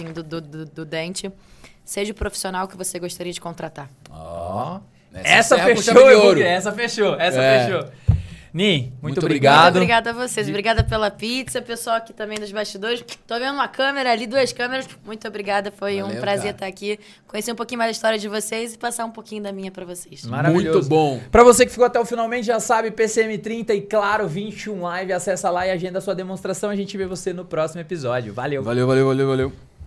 [0.00, 1.30] Um do, do, do- do dente.
[1.84, 3.88] Seja o profissional que você gostaria de contratar.
[4.10, 4.80] Ó.
[5.14, 6.42] Essa encerra com fechou, ouro.
[6.42, 7.64] essa fechou, essa É.
[7.66, 7.90] fechou.
[8.52, 9.62] Ni, muito, Muito obrigado.
[9.64, 10.48] Muito obrigada a vocês.
[10.48, 13.04] Obrigada pela pizza, pessoal aqui também dos bastidores.
[13.26, 14.88] Tô vendo uma câmera ali, duas câmeras.
[15.04, 15.70] Muito obrigada.
[15.70, 16.50] Foi um Valeu, prazer cara.
[16.56, 19.52] estar aqui, conhecer um pouquinho mais da história de vocês e passar um pouquinho da
[19.52, 20.24] minha pra vocês.
[20.24, 20.78] Maravilhoso.
[20.78, 21.20] Muito bom.
[21.30, 25.50] Pra você que ficou até o finalmente já sabe, PCM30 e claro, 21 live, acessa
[25.50, 26.70] lá e agenda a sua demonstração.
[26.70, 28.32] A gente vê você no próximo episódio.
[28.32, 28.62] Valeu.
[28.62, 29.52] Valeu, valeu, valeu, valeu.